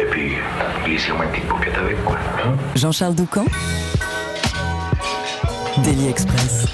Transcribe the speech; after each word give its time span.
Et 0.00 0.04
puis, 0.10 0.32
glissez-moi 0.84 1.24
une 1.24 1.30
petite 1.30 1.48
paupiette 1.48 1.76
avec, 1.78 2.04
quoi. 2.04 2.18
Jean-Charles 2.74 3.14
Doucan 3.14 3.44
Daily 5.84 6.08
Express. 6.08 6.66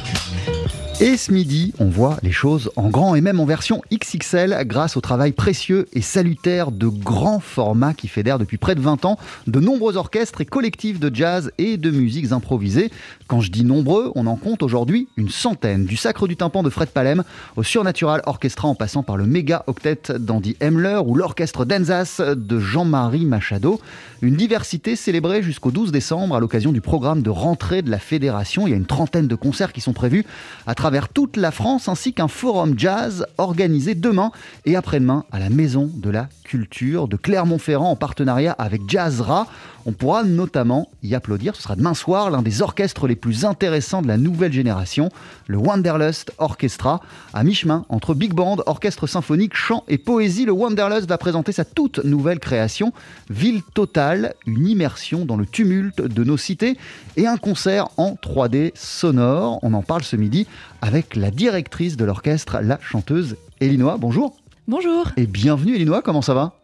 Et 1.01 1.17
ce 1.17 1.31
midi, 1.31 1.73
on 1.79 1.85
voit 1.85 2.17
les 2.25 2.33
choses 2.33 2.73
en 2.75 2.89
grand 2.89 3.15
et 3.15 3.21
même 3.21 3.39
en 3.39 3.45
version 3.45 3.83
XXL 3.93 4.65
grâce 4.67 4.97
au 4.97 5.01
travail 5.01 5.31
précieux 5.31 5.87
et 5.93 6.03
salutaire 6.03 6.73
de 6.73 6.89
grands 6.89 7.39
formats 7.39 7.95
qui 7.95 8.09
fédèrent 8.09 8.41
depuis 8.41 8.57
près 8.57 8.75
de 8.75 8.81
20 8.81 9.05
ans 9.05 9.17
de 9.47 9.61
nombreux 9.61 9.97
orchestres 9.97 10.41
et 10.41 10.45
collectifs 10.45 10.99
de 10.99 11.15
jazz 11.15 11.53
et 11.57 11.77
de 11.77 11.93
musiques 11.93 12.33
improvisées. 12.33 12.91
Quand 13.29 13.41
je 13.41 13.53
dis 13.53 13.65
nombreux, 13.65 14.11
on 14.17 14.27
en 14.27 14.35
compte 14.35 14.65
aujourd'hui 14.65 15.07
une 15.17 15.29
centaine. 15.29 15.85
Du 15.85 15.97
Sacre 15.97 16.27
du 16.27 16.35
Tympan 16.35 16.65
de 16.65 16.71
Fred 16.71 16.89
Palem 16.89 17.23
au 17.55 17.63
Surnatural 17.63 18.23
Orchestra 18.27 18.67
en 18.67 18.75
passant 18.75 19.05
par 19.05 19.17
le 19.17 19.25
méga 19.25 19.63
octet 19.69 20.15
d'Andy 20.19 20.57
Hemler 20.59 20.99
ou 21.07 21.15
l'orchestre 21.15 21.65
d'Enzas 21.65 22.21
de 22.35 22.59
Jean-Marie 22.59 23.25
Machado. 23.25 23.81
Une 24.21 24.35
diversité 24.35 24.97
célébrée 24.97 25.45
jusqu'au 25.45 25.71
12 25.71 25.93
décembre 25.93 26.35
à 26.35 26.41
l'occasion 26.41 26.73
du 26.73 26.81
programme 26.81 27.23
de 27.23 27.31
rentrée 27.31 27.83
de 27.83 27.91
la 27.91 28.01
fédération. 28.01 28.67
Il 28.67 28.71
y 28.71 28.75
a 28.75 28.77
une 28.77 28.85
trentaine 28.85 29.29
de 29.29 29.37
concerts 29.37 29.73
qui 29.73 29.81
sont 29.81 29.93
prévus 29.93 30.27
à 30.67 30.75
travers 30.75 30.88
toute 31.13 31.37
la 31.37 31.51
France 31.51 31.89
ainsi 31.89 32.13
qu'un 32.13 32.29
forum 32.29 32.75
jazz 32.77 33.27
organisé 33.37 33.95
demain 33.95 34.31
et 34.65 34.77
après-demain 34.77 35.25
à 35.33 35.39
la 35.39 35.51
Maison 35.51 35.91
de 35.95 36.11
la 36.11 36.29
Culture 36.45 37.09
de 37.09 37.17
Clermont-Ferrand 37.17 37.91
en 37.91 37.97
partenariat 37.97 38.53
avec 38.53 38.83
Jazzra. 38.89 39.47
On 39.89 39.93
pourra 39.93 40.23
notamment 40.23 40.91
y 41.03 41.15
applaudir, 41.15 41.57
ce 41.57 41.63
sera 41.63 41.75
demain 41.75 41.95
soir, 41.95 42.31
l'un 42.31 42.43
des 42.43 42.61
orchestres 42.61 43.07
les 43.07 43.17
plus 43.17 43.47
intéressants 43.47 44.03
de 44.03 44.07
la 44.07 44.19
nouvelle 44.19 44.53
génération, 44.53 45.09
le 45.47 45.57
Wanderlust 45.57 46.31
Orchestra. 46.37 47.01
À 47.33 47.43
mi-chemin 47.43 47.87
entre 47.89 48.13
big 48.13 48.35
band, 48.35 48.59
orchestre 48.67 49.07
symphonique, 49.07 49.55
chant 49.55 49.85
et 49.89 49.97
poésie, 49.97 50.45
le 50.45 50.53
Wanderlust 50.53 51.09
va 51.09 51.17
présenter 51.17 51.53
sa 51.53 51.65
toute 51.65 52.05
nouvelle 52.05 52.39
création, 52.39 52.93
Ville 53.31 53.63
Totale, 53.63 54.35
une 54.45 54.67
immersion 54.67 55.25
dans 55.25 55.39
le 55.39 55.47
tumulte 55.47 56.03
de 56.03 56.23
nos 56.23 56.37
cités 56.37 56.77
et 57.17 57.27
un 57.27 57.39
concert 57.39 57.89
en 57.97 58.11
3D 58.11 58.73
sonore. 58.75 59.59
On 59.63 59.73
en 59.73 59.81
parle 59.81 60.03
ce 60.03 60.17
midi 60.17 60.47
avec 60.83 61.17
la 61.17 61.31
directrice 61.31 61.97
de 61.97 62.05
l'orchestre, 62.05 62.59
la 62.61 62.79
chanteuse 62.83 63.37
Elinois. 63.63 63.97
Bonjour. 63.99 64.37
Bonjour. 64.67 65.07
Et 65.17 65.27
bienvenue 65.27 65.77
Elinois, 65.77 66.03
comment 66.03 66.21
ça 66.21 66.35
va? 66.35 66.59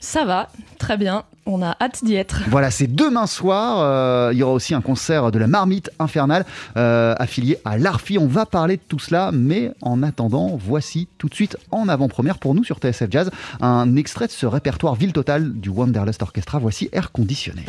Ça 0.00 0.24
va, 0.24 0.48
très 0.78 0.96
bien. 0.96 1.24
On 1.46 1.62
a 1.62 1.76
hâte 1.80 2.04
d'y 2.04 2.16
être. 2.16 2.42
Voilà, 2.48 2.70
c'est 2.70 2.92
demain 2.92 3.26
soir. 3.26 3.78
Euh, 3.80 4.30
il 4.32 4.38
y 4.38 4.42
aura 4.42 4.52
aussi 4.52 4.74
un 4.74 4.80
concert 4.80 5.30
de 5.30 5.38
la 5.38 5.46
Marmite 5.46 5.90
Infernale 5.98 6.44
euh, 6.76 7.14
affilié 7.18 7.58
à 7.64 7.78
l'ARFI. 7.78 8.18
On 8.18 8.26
va 8.26 8.46
parler 8.46 8.76
de 8.76 8.82
tout 8.88 8.98
cela, 8.98 9.30
mais 9.32 9.70
en 9.80 10.02
attendant, 10.02 10.58
voici 10.60 11.08
tout 11.18 11.28
de 11.28 11.34
suite 11.34 11.56
en 11.70 11.88
avant-première 11.88 12.38
pour 12.38 12.54
nous 12.54 12.64
sur 12.64 12.78
TSF 12.78 13.10
Jazz 13.10 13.30
un 13.60 13.96
extrait 13.96 14.26
de 14.26 14.32
ce 14.32 14.46
répertoire 14.46 14.96
Ville 14.96 15.12
Totale 15.12 15.52
du 15.52 15.68
Wanderlust 15.68 16.22
Orchestra. 16.22 16.58
Voici 16.58 16.88
Air 16.92 17.12
Conditionné. 17.12 17.64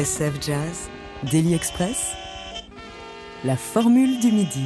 TSF 0.00 0.40
Jazz, 0.40 0.88
Daily 1.30 1.52
Express, 1.52 2.12
la 3.44 3.54
formule 3.54 4.18
du 4.18 4.32
midi. 4.32 4.64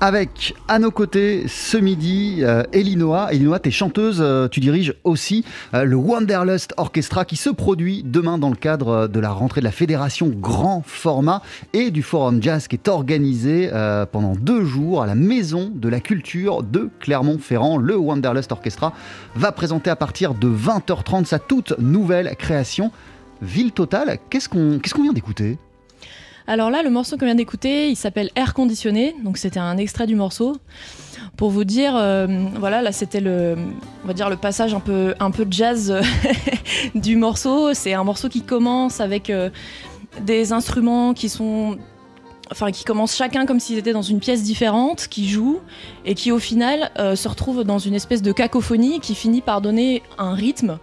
Avec 0.00 0.54
à 0.68 0.78
nos 0.78 0.90
côtés 0.90 1.44
ce 1.48 1.76
midi 1.76 2.38
euh, 2.40 2.62
Elinoa. 2.72 3.34
Elinoa, 3.34 3.58
tu 3.58 3.68
es 3.68 3.72
chanteuse, 3.72 4.22
euh, 4.22 4.48
tu 4.48 4.60
diriges 4.60 4.94
aussi 5.04 5.44
euh, 5.74 5.84
le 5.84 5.96
Wanderlust 5.96 6.72
Orchestra 6.78 7.26
qui 7.26 7.36
se 7.36 7.50
produit 7.50 8.04
demain 8.04 8.38
dans 8.38 8.48
le 8.48 8.56
cadre 8.56 9.06
de 9.06 9.20
la 9.20 9.30
rentrée 9.30 9.60
de 9.60 9.66
la 9.66 9.70
Fédération 9.70 10.28
Grand 10.34 10.82
Format 10.86 11.42
et 11.74 11.90
du 11.90 12.02
Forum 12.02 12.42
Jazz 12.42 12.68
qui 12.68 12.76
est 12.76 12.88
organisé 12.88 13.68
pendant 14.12 14.34
deux 14.34 14.64
jours 14.64 15.02
à 15.02 15.06
la 15.06 15.14
Maison 15.14 15.70
de 15.74 15.90
la 15.90 16.00
Culture 16.00 16.62
de 16.62 16.88
Clermont-Ferrand. 17.00 17.76
Le 17.76 17.96
Wanderlust 17.96 18.50
Orchestra 18.50 18.94
va 19.34 19.52
présenter 19.52 19.90
à 19.90 19.96
partir 19.96 20.32
de 20.32 20.48
20h30 20.48 21.26
sa 21.26 21.38
toute 21.38 21.78
nouvelle 21.78 22.34
création. 22.36 22.92
Ville 23.42 23.72
Totale, 23.72 24.18
qu'est-ce 24.30 24.48
qu'on 24.48 25.02
vient 25.02 25.12
d'écouter? 25.12 25.58
Alors 26.48 26.70
là, 26.70 26.82
le 26.82 26.90
morceau 26.90 27.16
qu'on 27.16 27.26
vient 27.26 27.34
d'écouter, 27.34 27.90
il 27.90 27.96
s'appelle 27.96 28.30
Air 28.36 28.54
Conditionné, 28.54 29.16
donc 29.24 29.36
c'était 29.36 29.58
un 29.58 29.76
extrait 29.78 30.06
du 30.06 30.14
morceau. 30.14 30.56
Pour 31.36 31.50
vous 31.50 31.64
dire, 31.64 31.94
euh, 31.96 32.26
voilà, 32.58 32.82
là 32.82 32.92
c'était 32.92 33.20
le, 33.20 33.56
on 34.04 34.06
va 34.06 34.14
dire 34.14 34.30
le 34.30 34.36
passage 34.36 34.72
un 34.72 34.80
peu, 34.80 35.14
un 35.18 35.30
peu 35.32 35.46
jazz 35.50 35.90
euh, 35.90 36.02
du 36.94 37.16
morceau. 37.16 37.74
C'est 37.74 37.94
un 37.94 38.04
morceau 38.04 38.28
qui 38.28 38.42
commence 38.42 39.00
avec 39.00 39.28
euh, 39.28 39.50
des 40.20 40.52
instruments 40.52 41.14
qui 41.14 41.28
sont 41.28 41.78
enfin 42.52 42.70
qui 42.70 42.84
commencent 42.84 43.16
chacun 43.16 43.44
comme 43.44 43.58
s'ils 43.58 43.76
étaient 43.76 43.92
dans 43.92 44.02
une 44.02 44.20
pièce 44.20 44.44
différente, 44.44 45.08
qui 45.08 45.28
jouent 45.28 45.58
et 46.04 46.14
qui 46.14 46.30
au 46.30 46.38
final 46.38 46.92
se 46.96 47.26
retrouvent 47.26 47.64
dans 47.64 47.80
une 47.80 47.94
espèce 47.94 48.22
de 48.22 48.30
cacophonie 48.30 49.00
qui 49.00 49.16
finit 49.16 49.40
par 49.40 49.60
donner 49.60 50.04
un 50.16 50.32
rythme 50.32 50.78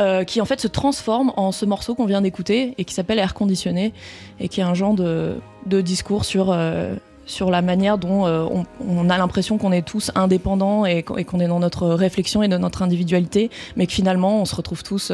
euh, 0.00 0.24
qui 0.24 0.40
en 0.40 0.46
fait 0.46 0.58
se 0.58 0.68
transforme 0.68 1.34
en 1.36 1.52
ce 1.52 1.66
morceau 1.66 1.94
qu'on 1.94 2.06
vient 2.06 2.22
d'écouter 2.22 2.74
et 2.78 2.84
qui 2.84 2.94
s'appelle 2.94 3.18
Air 3.18 3.34
Conditionné 3.34 3.92
et 4.40 4.48
qui 4.48 4.60
est 4.60 4.64
un 4.64 4.72
genre 4.72 4.94
de, 4.94 5.36
discours 5.66 6.24
sur, 6.24 6.50
euh, 6.50 6.94
sur 7.26 7.50
la 7.50 7.60
manière 7.60 7.98
dont 7.98 8.26
euh, 8.26 8.46
on, 8.80 9.10
a 9.10 9.18
l'impression 9.18 9.58
qu'on 9.58 9.70
est 9.70 9.86
tous 9.86 10.10
indépendants 10.14 10.86
et 10.86 11.02
qu'on 11.02 11.40
est 11.40 11.46
dans 11.46 11.60
notre 11.60 11.88
réflexion 11.88 12.42
et 12.42 12.48
dans 12.48 12.58
notre 12.58 12.80
individualité, 12.80 13.50
mais 13.76 13.86
que 13.86 13.92
finalement 13.92 14.40
on 14.40 14.46
se 14.46 14.56
retrouve 14.56 14.82
tous 14.82 15.12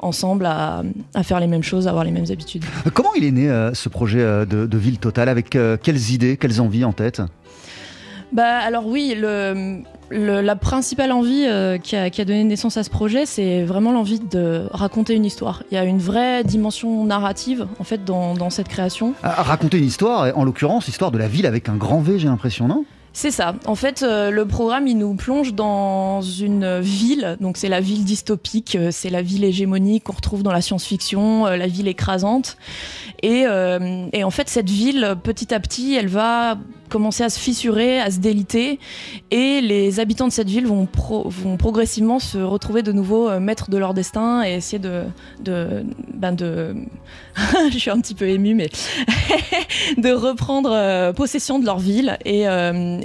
ensemble 0.00 0.46
à, 0.46 0.82
faire 1.22 1.38
les 1.38 1.46
mêmes 1.46 1.62
choses, 1.62 1.86
à 1.86 1.90
avoir 1.90 2.04
les 2.04 2.10
mêmes 2.10 2.30
habitudes. 2.30 2.64
Comment 2.94 3.14
il 3.16 3.24
est 3.24 3.30
né 3.30 3.70
ce 3.72 3.88
projet 3.88 4.18
de, 4.18 4.66
de 4.66 4.78
Ville 4.78 4.98
Totale? 4.98 5.28
Avec 5.28 5.50
quelles 5.50 6.10
idées, 6.10 6.36
quelles 6.36 6.60
envies 6.60 6.84
en 6.84 6.92
tête? 6.92 7.22
Bah 8.32 8.58
alors 8.58 8.86
oui, 8.86 9.14
le, 9.16 9.82
la 10.10 10.56
principale 10.56 11.12
envie 11.12 11.46
euh, 11.46 11.78
qui, 11.78 11.96
a, 11.96 12.10
donné 12.10 12.44
naissance 12.44 12.76
à 12.76 12.84
ce 12.84 12.90
projet, 12.90 13.26
c'est 13.26 13.64
vraiment 13.64 13.92
l'envie 13.92 14.20
de 14.20 14.66
raconter 14.70 15.14
une 15.14 15.24
histoire. 15.24 15.62
Il 15.70 15.74
y 15.74 15.78
a 15.78 15.84
une 15.84 15.98
vraie 15.98 16.44
dimension 16.44 17.04
narrative 17.04 17.66
en 17.78 17.84
fait 17.84 18.04
dans, 18.04 18.50
cette 18.50 18.68
création. 18.68 19.14
À 19.22 19.42
raconter 19.42 19.78
une 19.78 19.84
histoire, 19.84 20.36
en 20.36 20.44
l'occurrence, 20.44 20.86
l'histoire 20.86 21.10
de 21.10 21.18
la 21.18 21.28
ville 21.28 21.46
avec 21.46 21.68
un 21.68 21.76
grand 21.76 22.00
V, 22.00 22.18
j'ai 22.18 22.28
l'impression, 22.28 22.68
non? 22.68 22.84
C'est 23.20 23.32
ça. 23.32 23.56
En 23.66 23.74
fait, 23.74 24.04
euh, 24.04 24.30
le 24.30 24.46
programme, 24.46 24.86
il 24.86 24.96
nous 24.96 25.14
plonge 25.14 25.52
dans 25.52 26.22
une 26.22 26.78
ville. 26.78 27.36
Donc, 27.40 27.56
c'est 27.56 27.68
la 27.68 27.80
ville 27.80 28.04
dystopique, 28.04 28.76
euh, 28.76 28.90
c'est 28.92 29.10
la 29.10 29.22
ville 29.22 29.42
hégémonique 29.42 30.04
qu'on 30.04 30.12
retrouve 30.12 30.44
dans 30.44 30.52
la 30.52 30.60
science-fiction, 30.60 31.48
euh, 31.48 31.56
la 31.56 31.66
ville 31.66 31.88
écrasante. 31.88 32.56
Et, 33.24 33.44
en 33.48 34.30
fait, 34.30 34.48
cette 34.48 34.70
ville, 34.70 35.16
petit 35.24 35.52
à 35.52 35.58
petit, 35.58 35.96
elle 35.96 36.06
va 36.06 36.58
commencer 36.88 37.24
à 37.24 37.28
se 37.28 37.38
fissurer, 37.40 38.00
à 38.00 38.12
se 38.12 38.20
déliter. 38.20 38.78
Et 39.32 39.60
les 39.60 39.98
habitants 39.98 40.28
de 40.28 40.32
cette 40.32 40.48
ville 40.48 40.68
vont, 40.68 40.86
pro- 40.86 41.28
vont 41.28 41.56
progressivement 41.56 42.20
se 42.20 42.38
retrouver 42.38 42.82
de 42.82 42.92
nouveau 42.92 43.40
maîtres 43.40 43.70
de 43.70 43.76
leur 43.76 43.92
destin 43.92 44.44
et 44.44 44.52
essayer 44.52 44.78
de. 44.78 45.02
ben 46.14 46.32
de... 46.32 46.76
Je 47.72 47.76
suis 47.76 47.90
un 47.90 48.00
petit 48.00 48.14
peu 48.14 48.28
émue, 48.28 48.54
mais 48.54 48.70
de 49.98 50.12
reprendre 50.12 51.12
possession 51.12 51.58
de 51.58 51.66
leur 51.66 51.80
ville 51.80 52.16
et, 52.24 52.46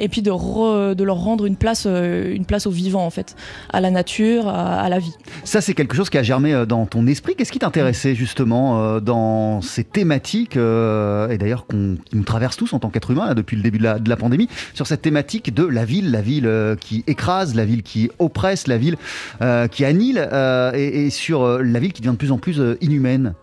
et 0.03 0.09
puis 0.09 0.21
de, 0.21 1.03
leur 1.03 1.15
rendre 1.15 1.45
une 1.45 1.55
place, 1.55 1.85
euh, 1.88 2.35
une 2.35 2.44
place 2.45 2.67
au 2.67 2.71
vivant, 2.71 3.05
en 3.05 3.09
fait, 3.09 3.38
à 3.71 3.79
la 3.79 3.89
nature, 3.89 4.50
à, 4.50 4.89
la 4.89 5.00
vie. 5.00 5.13
Ça, 5.45 5.61
c'est 5.61 5.73
quelque 5.73 5.95
chose 5.95 6.09
qui 6.09 6.17
a 6.17 6.23
germé 6.23 6.53
euh, 6.53 6.65
dans 6.65 6.85
ton 6.85 7.07
esprit. 7.07 7.35
Qu'est-ce 7.35 7.53
qui 7.53 7.59
t'intéressait 7.59 8.13
justement 8.13 8.83
euh, 8.83 9.00
dans 9.00 9.61
ces 9.61 9.85
thématiques, 9.85 10.57
et 10.57 11.38
d'ailleurs 11.38 11.65
qu'on- 11.67 11.95
nous 12.11 12.23
traversent 12.23 12.57
tous 12.57 12.73
en 12.73 12.79
tant 12.79 12.89
qu'êtres 12.89 13.11
humains 13.11 13.27
là, 13.27 13.33
depuis 13.33 13.55
le 13.55 13.63
début 13.63 13.77
de 13.77 14.09
la, 14.09 14.17
pandémie, 14.17 14.50
sur 14.73 14.88
cette 14.88 15.01
thématique 15.01 15.53
de 15.53 15.63
la 15.63 15.85
ville, 15.85 16.11
la 16.11 16.21
ville 16.21 16.75
qui 16.81 17.06
écrase, 17.07 17.56
la 17.56 17.63
ville 17.63 17.81
qui 17.81 18.11
oppresse, 18.19 18.67
la 18.67 18.77
ville 18.77 18.97
qui 19.71 19.85
annihile, 19.85 20.29
et, 20.73 21.09
sur 21.09 21.59
la 21.59 21.79
ville 21.79 21.94
qui 21.94 22.01
devient 22.01 22.13
de 22.13 22.17
plus 22.17 22.31
en 22.31 22.38
plus 22.38 22.59
inhumaine? 22.81 23.33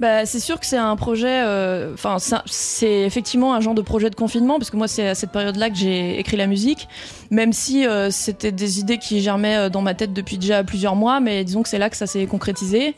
Bah, 0.00 0.24
c'est 0.24 0.40
sûr 0.40 0.58
que 0.58 0.64
c'est 0.64 0.78
un 0.78 0.96
projet. 0.96 1.42
euh, 1.44 1.92
Enfin, 1.92 2.16
c'est 2.46 3.02
effectivement 3.02 3.54
un 3.54 3.60
genre 3.60 3.74
de 3.74 3.82
projet 3.82 4.08
de 4.08 4.14
confinement, 4.14 4.58
parce 4.58 4.70
que 4.70 4.76
moi, 4.78 4.88
c'est 4.88 5.06
à 5.06 5.14
cette 5.14 5.30
période-là 5.30 5.68
que 5.68 5.76
j'ai 5.76 6.18
écrit 6.18 6.38
la 6.38 6.46
musique, 6.46 6.88
même 7.30 7.52
si 7.52 7.86
euh, 7.86 8.10
c'était 8.10 8.50
des 8.50 8.80
idées 8.80 8.96
qui 8.96 9.20
germaient 9.20 9.56
euh, 9.56 9.68
dans 9.68 9.82
ma 9.82 9.92
tête 9.92 10.14
depuis 10.14 10.38
déjà 10.38 10.64
plusieurs 10.64 10.96
mois, 10.96 11.20
mais 11.20 11.44
disons 11.44 11.62
que 11.62 11.68
c'est 11.68 11.78
là 11.78 11.90
que 11.90 11.98
ça 11.98 12.06
s'est 12.06 12.26
concrétisé. 12.26 12.94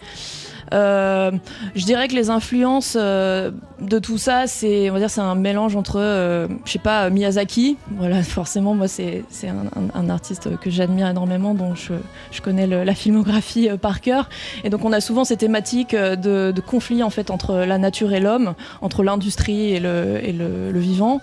Euh, 0.73 1.31
je 1.75 1.85
dirais 1.85 2.09
que 2.09 2.15
les 2.15 2.31
influences 2.31 2.97
euh, 2.99 3.51
de 3.81 3.99
tout 3.99 4.19
ça, 4.19 4.47
c'est, 4.47 4.91
on 4.91 4.95
va 4.95 4.99
dire, 4.99 5.11
c'est 5.11 5.21
un 5.21 5.35
mélange 5.35 5.77
entre, 5.77 5.99
euh, 5.99 6.49
je 6.65 6.73
sais 6.73 6.79
pas, 6.79 7.11
Miyazaki. 7.11 7.77
Voilà, 7.93 8.23
forcément, 8.23 8.75
moi, 8.75 8.89
c'est, 8.89 9.25
un, 9.45 9.67
un- 9.95 10.11
artiste 10.11 10.59
que 10.59 10.71
j'admire 10.71 11.09
énormément, 11.09 11.55
dont 11.55 11.75
je, 11.75 11.95
je 12.31 12.41
connais 12.41 12.67
la 12.67 12.95
filmographie 12.95 13.69
par 13.81 14.01
cœur. 14.01 14.29
Et 14.65 14.71
donc, 14.71 14.85
on 14.85 14.93
a 14.93 15.01
souvent 15.01 15.25
ces 15.25 15.37
thématiques 15.37 15.95
de, 15.95 16.51
de 16.51 16.61
conflit 16.61 17.03
en 17.03 17.11
fait 17.11 17.31
entre 17.31 17.55
la 17.55 17.79
nature 17.79 18.13
et 18.13 18.21
l'homme, 18.21 18.55
entre 18.81 19.03
l'industrie 19.03 19.73
et 19.73 19.81
le, 19.81 20.19
et 20.23 20.33
le 20.33 20.79
vivant. 20.79 21.21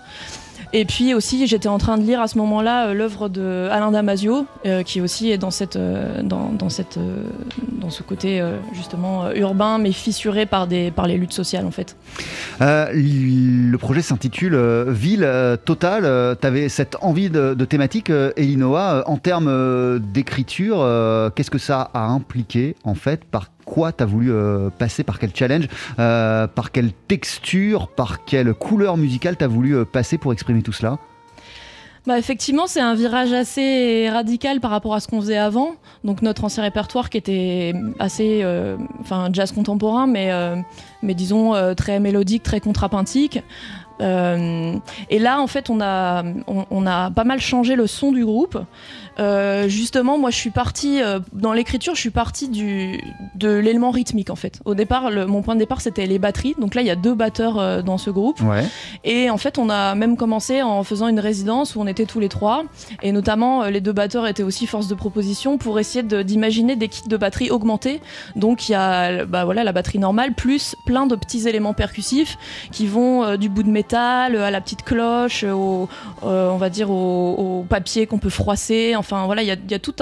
Et 0.72 0.86
puis 0.86 1.16
aussi, 1.16 1.48
j'étais 1.48 1.68
en 1.68 1.80
train 1.80 1.98
de 1.98 2.04
lire 2.04 2.22
à 2.22 2.28
ce 2.28 2.38
moment-là 2.38 2.88
euh, 2.88 2.94
l'œuvre 2.94 3.28
de 3.28 3.68
Alain 3.72 3.92
Damasio, 3.92 4.46
euh, 4.66 4.84
qui 4.84 5.02
aussi 5.02 5.32
est 5.32 5.40
dans 5.40 5.50
cette, 5.50 5.78
euh, 5.78 6.22
dans, 6.22 6.52
dans 6.52 6.70
ce 6.70 8.04
côté 8.04 8.44
justement 8.74 9.32
urbain, 9.32 9.80
mais 9.80 9.92
fissuré 9.92 10.46
par 10.46 10.68
des, 10.68 10.92
par 10.92 11.08
les 11.08 11.18
luttes 11.18 11.34
sociales 11.34 11.66
en 11.66 11.72
fait. 11.72 11.96
Le 12.60 13.78
projet 13.78 14.02
s'intitule 14.02 14.56
Ville 14.90 15.28
Totale. 15.66 16.38
tu 16.40 16.48
avais 16.48 16.70
cette 16.70 16.98
envie 17.02 17.30
de, 17.30 17.56
de 17.56 17.66
thématique, 17.66 18.12
Elinoa. 18.38 19.04
En 19.08 19.18
termes 19.18 20.00
d'écriture, 20.00 20.78
qu'est-ce 21.36 21.52
que 21.52 21.58
ça 21.58 21.90
a 21.94 22.06
impliqué 22.06 22.76
en 22.84 22.94
fait 22.94 23.26
Par 23.26 23.48
quoi 23.70 23.92
tu 23.92 24.04
as 24.04 24.06
voulu 24.06 24.32
euh, 24.32 24.70
passer 24.70 25.04
Par 25.04 25.20
quel 25.20 25.34
challenge 25.34 25.68
Euh, 26.00 26.48
Par 26.48 26.72
quelle 26.72 26.92
texture 26.92 27.88
Par 27.88 28.26
quelle 28.26 28.54
couleur 28.54 28.98
musicale 28.98 29.38
tu 29.38 29.44
as 29.44 29.48
voulu 29.48 29.76
euh, 29.76 29.86
passer 29.86 30.18
pour 30.18 30.34
exprimer 30.34 30.62
tout 30.64 30.74
cela? 30.74 30.98
Bah 32.08 32.18
effectivement, 32.18 32.66
c'est 32.66 32.80
un 32.80 32.96
virage 32.96 33.34
assez 33.34 34.10
radical 34.10 34.62
par 34.62 34.72
rapport 34.72 34.96
à 34.96 35.00
ce 35.00 35.08
qu'on 35.08 35.22
faisait 35.22 35.38
avant. 35.38 35.76
Donc 36.04 36.22
notre 36.24 36.46
ancien 36.46 36.64
répertoire 36.64 37.10
qui 37.10 37.18
était 37.18 37.74
assez, 38.00 38.44
enfin 39.02 39.30
jazz 39.32 39.52
contemporain, 39.52 40.08
mais 40.08 40.32
mais 41.04 41.14
disons 41.14 41.54
très 41.76 42.00
mélodique, 42.00 42.42
très 42.42 42.62
contrapuntique. 42.62 43.44
Et 44.00 45.20
là, 45.20 45.42
en 45.42 45.48
fait, 45.48 45.70
on 45.70 45.82
a, 45.82 46.24
on 46.48 46.88
a 46.88 47.12
pas 47.12 47.26
mal 47.26 47.42
changé 47.42 47.76
le 47.76 47.86
son 47.86 48.14
du 48.14 48.26
groupe. 48.26 48.58
Euh, 49.20 49.68
justement, 49.68 50.18
moi, 50.18 50.30
je 50.32 50.38
suis 50.38 50.50
partie 50.50 51.02
euh, 51.04 51.20
dans 51.34 51.54
l'écriture, 51.54 51.94
je 51.96 52.00
suis 52.00 52.10
partie 52.10 52.48
du 52.48 53.00
de 53.36 53.50
l'élément 53.56 53.92
rythmique 53.92 54.30
en 54.30 54.36
fait. 54.36 54.60
Au 54.66 54.76
départ, 54.76 55.12
le- 55.12 55.26
mon 55.26 55.42
point 55.42 55.56
de 55.56 55.60
départ, 55.60 55.82
c'était 55.82 56.06
les 56.06 56.20
batteries. 56.20 56.56
Donc 56.60 56.74
là, 56.76 56.82
il 56.82 56.88
y 56.88 56.92
a 56.92 56.96
deux 56.96 57.14
batteurs 57.16 57.60
euh, 57.60 57.82
dans 57.82 57.98
ce 57.98 58.10
groupe. 58.10 58.40
Ouais. 58.42 58.64
Et 59.04 59.30
en 59.30 59.38
fait, 59.38 59.58
on 59.58 59.70
a 59.70 59.96
même 59.96 60.16
commencé 60.18 60.62
en 60.62 60.84
faisant 60.84 61.08
une 61.08 61.20
résidence 61.20 61.76
où 61.76 61.82
on 61.82 61.88
était 61.88 62.06
tous 62.06 62.20
les 62.20 62.30
trois. 62.30 62.64
Et 63.04 63.12
notamment, 63.12 63.66
les 63.66 63.82
deux 63.82 63.92
batteurs 63.94 64.26
étaient 64.28 64.44
aussi 64.44 64.68
force 64.68 64.88
de 64.88 64.96
proposition 64.96 65.58
pour 65.58 65.80
essayer 65.80 66.04
de- 66.04 66.22
d'imaginer 66.22 66.76
des 66.76 66.88
kits 66.88 67.08
de 67.08 67.18
batterie 67.18 67.50
augmentés. 67.52 68.02
Donc, 68.36 68.70
il 68.70 68.74
y 68.74 68.76
a 68.76 69.26
bah, 69.26 69.44
voilà, 69.46 69.64
la 69.64 69.72
batterie 69.72 70.00
normale, 70.00 70.34
plus 70.34 70.76
plein 70.86 71.06
de 71.08 71.16
petits 71.16 71.48
éléments 71.48 71.74
percussifs 71.74 72.38
qui 72.72 72.88
vont 72.88 73.36
du 73.38 73.50
bout 73.50 73.64
de 73.64 73.70
métal 73.70 74.36
à 74.38 74.52
la 74.52 74.62
petite 74.62 74.84
cloche, 74.84 75.44
au, 75.44 75.88
on 76.22 76.58
va 76.58 76.70
dire 76.70 76.90
au, 76.92 77.60
au 77.60 77.66
papier 77.68 78.06
qu'on 78.08 78.20
peut 78.20 78.30
froisser. 78.30 78.96
Enfin, 78.96 79.09
voilà, 79.10 79.44
il 79.44 79.48
y 79.48 79.74
a, 79.74 79.80
toute 79.80 80.02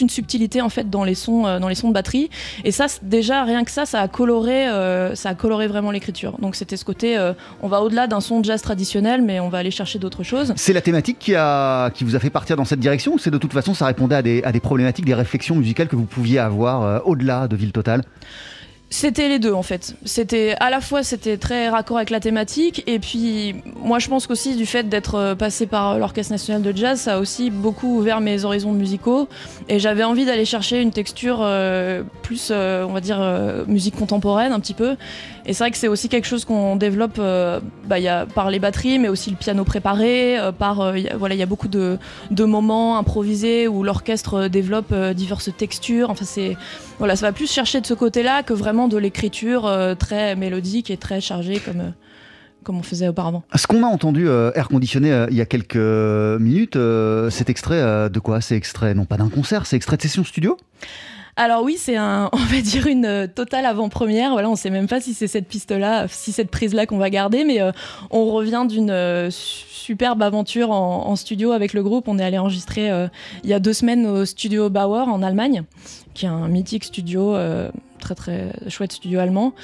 une 0.00 0.08
subtilité 0.08 0.60
en 0.60 0.68
fait 0.68 0.90
dans 0.90 1.04
les 1.04 1.14
sons, 1.14 1.46
euh, 1.46 1.58
dans 1.58 1.68
les 1.68 1.74
sons 1.74 1.88
de 1.88 1.94
batterie. 1.94 2.30
Et 2.64 2.70
ça, 2.70 2.86
déjà, 3.02 3.44
rien 3.44 3.64
que 3.64 3.70
ça, 3.70 3.86
ça 3.86 4.00
a 4.00 4.08
coloré, 4.08 4.68
euh, 4.68 5.14
ça 5.14 5.30
a 5.30 5.34
coloré 5.34 5.66
vraiment 5.66 5.90
l'écriture. 5.90 6.36
Donc, 6.40 6.56
c'était 6.56 6.76
ce 6.76 6.84
côté, 6.84 7.18
euh, 7.18 7.32
on 7.62 7.68
va 7.68 7.80
au-delà 7.82 8.06
d'un 8.06 8.20
son 8.20 8.40
de 8.40 8.44
jazz 8.44 8.62
traditionnel, 8.62 9.22
mais 9.22 9.40
on 9.40 9.48
va 9.48 9.58
aller 9.58 9.70
chercher 9.70 9.98
d'autres 9.98 10.22
choses. 10.22 10.52
C'est 10.56 10.72
la 10.72 10.80
thématique 10.80 11.18
qui, 11.18 11.34
a, 11.34 11.90
qui 11.90 12.04
vous 12.04 12.16
a 12.16 12.18
fait 12.18 12.30
partir 12.30 12.56
dans 12.56 12.64
cette 12.64 12.80
direction 12.80 13.14
ou 13.14 13.18
c'est 13.18 13.30
de 13.30 13.38
toute 13.38 13.52
façon 13.52 13.74
ça 13.74 13.86
répondait 13.86 14.16
à 14.16 14.22
des, 14.22 14.42
à 14.44 14.52
des 14.52 14.60
problématiques, 14.60 15.04
des 15.04 15.14
réflexions 15.14 15.54
musicales 15.54 15.88
que 15.88 15.96
vous 15.96 16.04
pouviez 16.04 16.38
avoir 16.38 17.06
au-delà 17.06 17.48
de 17.48 17.56
Ville 17.56 17.72
Totale? 17.72 18.02
C'était 18.92 19.30
les 19.30 19.38
deux 19.38 19.54
en 19.54 19.62
fait. 19.62 19.96
C'était 20.04 20.54
à 20.60 20.68
la 20.68 20.82
fois 20.82 21.02
c'était 21.02 21.38
très 21.38 21.70
raccord 21.70 21.96
avec 21.96 22.10
la 22.10 22.20
thématique 22.20 22.84
et 22.86 22.98
puis 22.98 23.54
moi 23.82 23.98
je 23.98 24.08
pense 24.08 24.26
qu'aussi 24.26 24.54
du 24.54 24.66
fait 24.66 24.86
d'être 24.86 25.14
euh, 25.14 25.34
passé 25.34 25.66
par 25.66 25.98
l'orchestre 25.98 26.30
national 26.30 26.60
de 26.60 26.76
jazz 26.76 27.00
ça 27.00 27.14
a 27.14 27.18
aussi 27.18 27.48
beaucoup 27.48 27.96
ouvert 27.96 28.20
mes 28.20 28.44
horizons 28.44 28.72
musicaux 28.72 29.30
et 29.70 29.78
j'avais 29.78 30.04
envie 30.04 30.26
d'aller 30.26 30.44
chercher 30.44 30.82
une 30.82 30.90
texture 30.90 31.38
euh, 31.40 32.02
plus 32.22 32.50
euh, 32.50 32.84
on 32.84 32.92
va 32.92 33.00
dire 33.00 33.18
musique 33.66 33.96
contemporaine 33.96 34.52
un 34.52 34.60
petit 34.60 34.74
peu 34.74 34.96
et 35.44 35.52
c'est 35.52 35.64
vrai 35.64 35.70
que 35.70 35.76
c'est 35.76 35.88
aussi 35.88 36.08
quelque 36.08 36.26
chose 36.26 36.44
qu'on 36.44 36.76
développe 36.76 37.16
euh, 37.18 37.60
bah, 37.86 37.98
y 37.98 38.08
a, 38.08 38.26
par 38.26 38.50
les 38.50 38.58
batteries 38.58 38.98
mais 38.98 39.08
aussi 39.08 39.30
le 39.30 39.36
piano 39.36 39.64
préparé 39.64 40.38
euh, 40.38 40.52
euh, 40.62 41.02
voilà 41.16 41.34
il 41.34 41.38
y 41.38 41.42
a 41.42 41.46
beaucoup 41.46 41.68
de, 41.68 41.98
de 42.30 42.44
moments 42.44 42.98
improvisés 42.98 43.68
où 43.68 43.82
l'orchestre 43.82 44.34
euh, 44.34 44.48
développe 44.48 44.94
diverses 45.14 45.50
textures. 45.56 46.10
Enfin 46.10 46.24
c'est 46.24 46.56
voilà, 46.98 47.16
ça 47.16 47.26
va 47.26 47.32
plus 47.32 47.50
chercher 47.50 47.80
de 47.80 47.86
ce 47.86 47.94
côté-là 47.94 48.42
que 48.42 48.52
vraiment 48.52 48.88
de 48.88 48.96
l'écriture 48.96 49.70
très 49.98 50.36
mélodique 50.36 50.90
et 50.90 50.96
très 50.96 51.20
chargée 51.20 51.58
comme, 51.58 51.92
comme 52.62 52.78
on 52.78 52.82
faisait 52.82 53.08
auparavant. 53.08 53.42
Ce 53.54 53.66
qu'on 53.66 53.82
a 53.82 53.86
entendu 53.86 54.28
air 54.28 54.68
conditionné 54.68 55.26
il 55.30 55.36
y 55.36 55.40
a 55.40 55.46
quelques 55.46 55.76
minutes, 55.76 56.76
euh, 56.76 57.30
c'est 57.30 57.50
extrait 57.50 58.08
de 58.08 58.18
quoi? 58.20 58.40
C'est 58.40 58.56
extrait 58.56 58.94
non 58.94 59.04
pas 59.04 59.16
d'un 59.16 59.28
concert, 59.28 59.66
c'est 59.66 59.76
extrait 59.76 59.96
de 59.96 60.02
session 60.02 60.24
studio? 60.24 60.56
Alors 61.36 61.62
oui, 61.62 61.76
c'est 61.78 61.96
un, 61.96 62.28
on 62.32 62.36
va 62.36 62.60
dire 62.60 62.86
une 62.86 63.06
euh, 63.06 63.26
totale 63.26 63.64
avant-première. 63.66 64.32
Voilà, 64.32 64.50
on 64.50 64.56
sait 64.56 64.70
même 64.70 64.86
pas 64.86 65.00
si 65.00 65.14
c'est 65.14 65.28
cette 65.28 65.48
piste-là, 65.48 66.06
si 66.08 66.32
cette 66.32 66.50
prise-là 66.50 66.86
qu'on 66.86 66.98
va 66.98 67.10
garder, 67.10 67.44
mais 67.44 67.60
euh, 67.60 67.72
on 68.10 68.26
revient 68.32 68.64
d'une 68.68 68.90
euh, 68.90 69.30
su- 69.30 69.64
superbe 69.68 70.22
aventure 70.22 70.70
en, 70.70 71.08
en 71.08 71.16
studio 71.16 71.52
avec 71.52 71.72
le 71.72 71.82
groupe. 71.82 72.06
On 72.08 72.18
est 72.18 72.24
allé 72.24 72.38
enregistrer 72.38 72.88
il 73.42 73.50
y 73.50 73.52
a 73.52 73.58
deux 73.58 73.72
semaines 73.72 74.06
au 74.06 74.24
studio 74.24 74.70
Bauer 74.70 75.08
en 75.08 75.22
Allemagne, 75.22 75.64
qui 76.14 76.26
est 76.26 76.28
un 76.28 76.46
mythique 76.48 76.84
studio. 76.84 77.34
Très 78.02 78.14
très 78.14 78.52
chouette 78.68 78.92
studio 78.92 79.18
allemand 79.18 79.54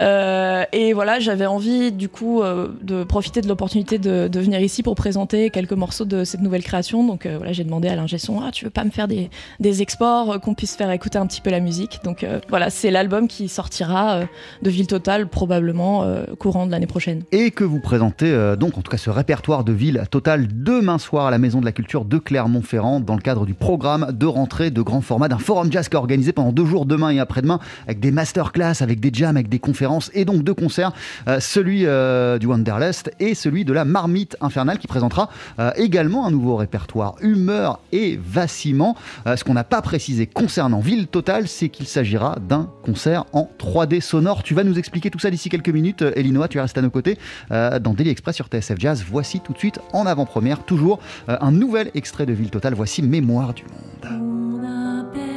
Euh, 0.00 0.64
et 0.72 0.92
voilà 0.92 1.20
j'avais 1.20 1.46
envie 1.46 1.92
du 1.92 2.08
coup 2.08 2.42
euh, 2.42 2.68
de 2.82 3.04
profiter 3.04 3.40
de 3.42 3.48
l'opportunité 3.48 3.98
de, 3.98 4.30
venir 4.40 4.60
ici 4.60 4.82
pour 4.82 4.94
présenter 4.94 5.50
quelques 5.50 5.72
morceaux 5.72 6.06
de 6.06 6.24
cette 6.24 6.40
nouvelle 6.40 6.62
création 6.62 7.06
donc 7.06 7.26
euh, 7.26 7.36
voilà 7.36 7.52
j'ai 7.52 7.64
demandé 7.64 7.88
à 7.88 7.96
l'ingé 7.96 8.16
son 8.16 8.40
ah 8.40 8.50
tu 8.50 8.64
veux 8.64 8.70
pas 8.70 8.84
me 8.84 8.90
faire 8.90 9.08
des, 9.08 9.28
des 9.58 9.82
exports, 9.82 10.40
qu'on 10.40 10.54
puisse 10.54 10.76
faire 10.76 10.90
écouter 10.90 11.18
un 11.18 11.26
petit 11.26 11.40
peu 11.40 11.50
la 11.50 11.60
musique? 11.60 12.00
Donc 12.04 12.26
voilà, 12.48 12.70
c'est 12.70 12.90
l'album 12.90 13.28
qui 13.28 13.48
sortira 13.48 14.20
de 14.62 14.70
Ville 14.70 14.86
Totale 14.86 15.28
probablement 15.28 16.06
courant 16.38 16.66
de 16.66 16.70
l'année 16.70 16.86
prochaine. 16.86 17.22
et 17.32 17.50
que 17.50 17.64
vous 17.64 17.80
présentez 17.80 18.30
donc 18.58 18.78
en 18.78 18.82
tout 18.82 18.90
cas 18.90 18.96
ce 18.96 19.10
répertoire 19.10 19.64
de 19.64 19.72
ville 19.72 20.04
total 20.10 20.48
demain 20.50 20.98
soir 20.98 21.26
à 21.26 21.30
la 21.30 21.38
Maison 21.38 21.60
de 21.60 21.64
la 21.64 21.72
Culture 21.72 22.04
de 22.04 22.18
Clermont-Ferrand 22.18 23.00
dans 23.00 23.14
le 23.14 23.20
cadre 23.20 23.44
du 23.46 23.54
programme 23.54 24.12
de 24.12 24.26
rentrée 24.26 24.70
de 24.70 24.82
grand 24.82 25.00
format 25.00 25.28
d'un 25.28 25.38
forum 25.38 25.70
jazz 25.70 25.88
qui 25.88 25.96
est 25.96 25.98
organisé 25.98 26.32
pendant 26.32 26.52
deux 26.52 26.64
jours 26.64 26.86
demain 26.86 27.10
et 27.10 27.20
après-demain 27.20 27.60
avec 27.86 28.00
des 28.00 28.10
masterclass, 28.10 28.74
avec 28.80 29.00
des 29.00 29.10
jams, 29.12 29.36
avec 29.36 29.48
des 29.48 29.58
conférences 29.58 30.10
et 30.14 30.24
donc 30.24 30.42
deux 30.42 30.54
concerts, 30.54 30.92
euh, 31.28 31.40
celui 31.40 31.86
euh, 31.86 32.38
du 32.38 32.46
Wanderlust 32.46 33.10
et 33.20 33.34
celui 33.34 33.64
de 33.64 33.72
la 33.72 33.84
Marmite 33.84 34.36
Infernale 34.40 34.78
qui 34.78 34.86
présentera 34.86 35.30
euh, 35.58 35.70
également 35.76 36.26
un 36.26 36.30
nouveau 36.30 36.56
répertoire 36.56 37.16
humeur 37.20 37.80
et 37.92 38.18
vacillement. 38.22 38.96
Ce 39.26 39.44
qu'on 39.44 39.54
n'a 39.54 39.64
pas 39.64 39.82
précisé 39.82 40.26
concernant 40.26 40.80
Ville 40.80 41.06
Totale, 41.06 41.48
c'est 41.48 41.68
qu'il 41.68 41.86
s'agira 41.86 42.36
d'un 42.40 42.70
concert 42.82 43.24
en 43.32 43.48
3D 43.58 44.00
sonore. 44.00 44.42
Tu 44.42 44.54
vas 44.54 44.64
nous 44.64 44.78
expliquer 44.78 45.10
tout 45.10 45.18
ça 45.18 45.30
d'ici 45.30 45.48
quelques 45.48 45.68
minutes. 45.68 46.02
Elinois, 46.16 46.48
tu 46.48 46.58
restes 46.58 46.78
à 46.78 46.82
nos 46.82 46.90
côtés 46.90 47.18
dans 47.50 47.94
Daily 47.94 48.10
Express 48.10 48.36
sur 48.36 48.46
TSF 48.46 48.78
Jazz. 48.78 49.04
Voici 49.08 49.40
tout 49.40 49.52
de 49.52 49.58
suite 49.58 49.78
en 49.92 50.06
avant-première, 50.06 50.64
toujours 50.64 51.00
un 51.28 51.52
nouvel 51.52 51.90
extrait 51.94 52.26
de 52.26 52.32
Ville 52.32 52.50
Totale. 52.50 52.74
Voici 52.74 53.02
Mémoire 53.02 53.54
du 53.54 53.64
monde. 53.64 55.29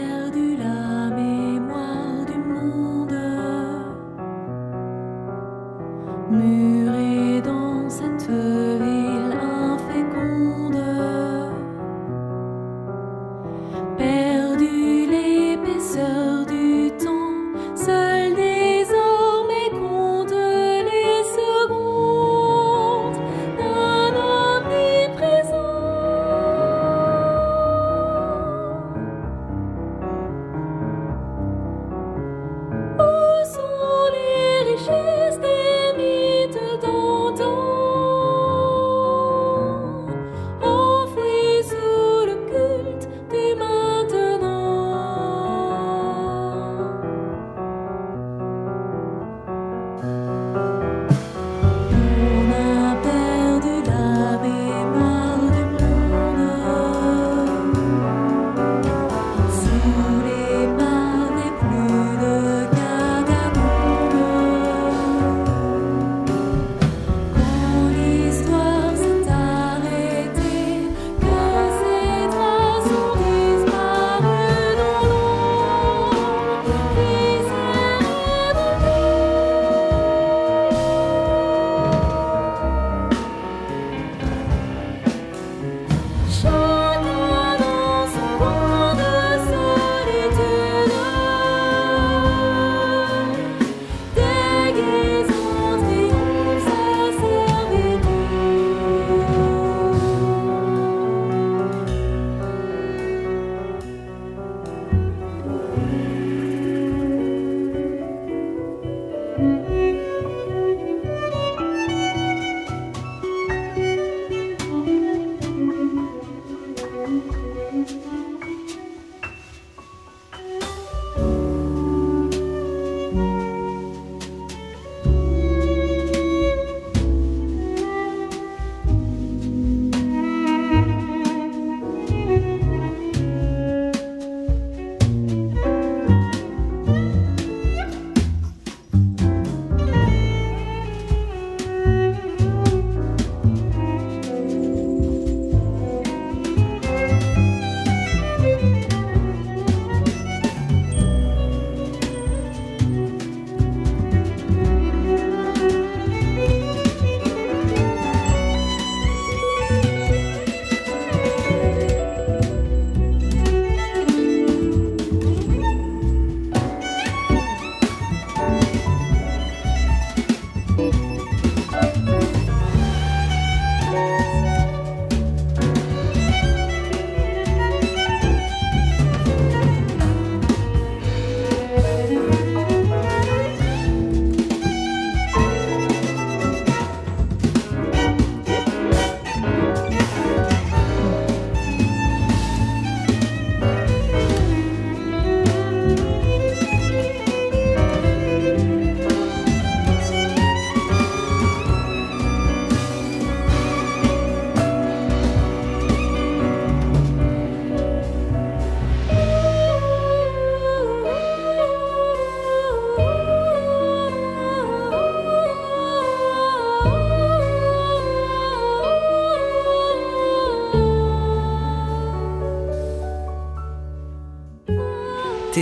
Muré 6.33 7.41
dans 7.41 7.89
cette 7.89 8.29
ville 8.29 8.92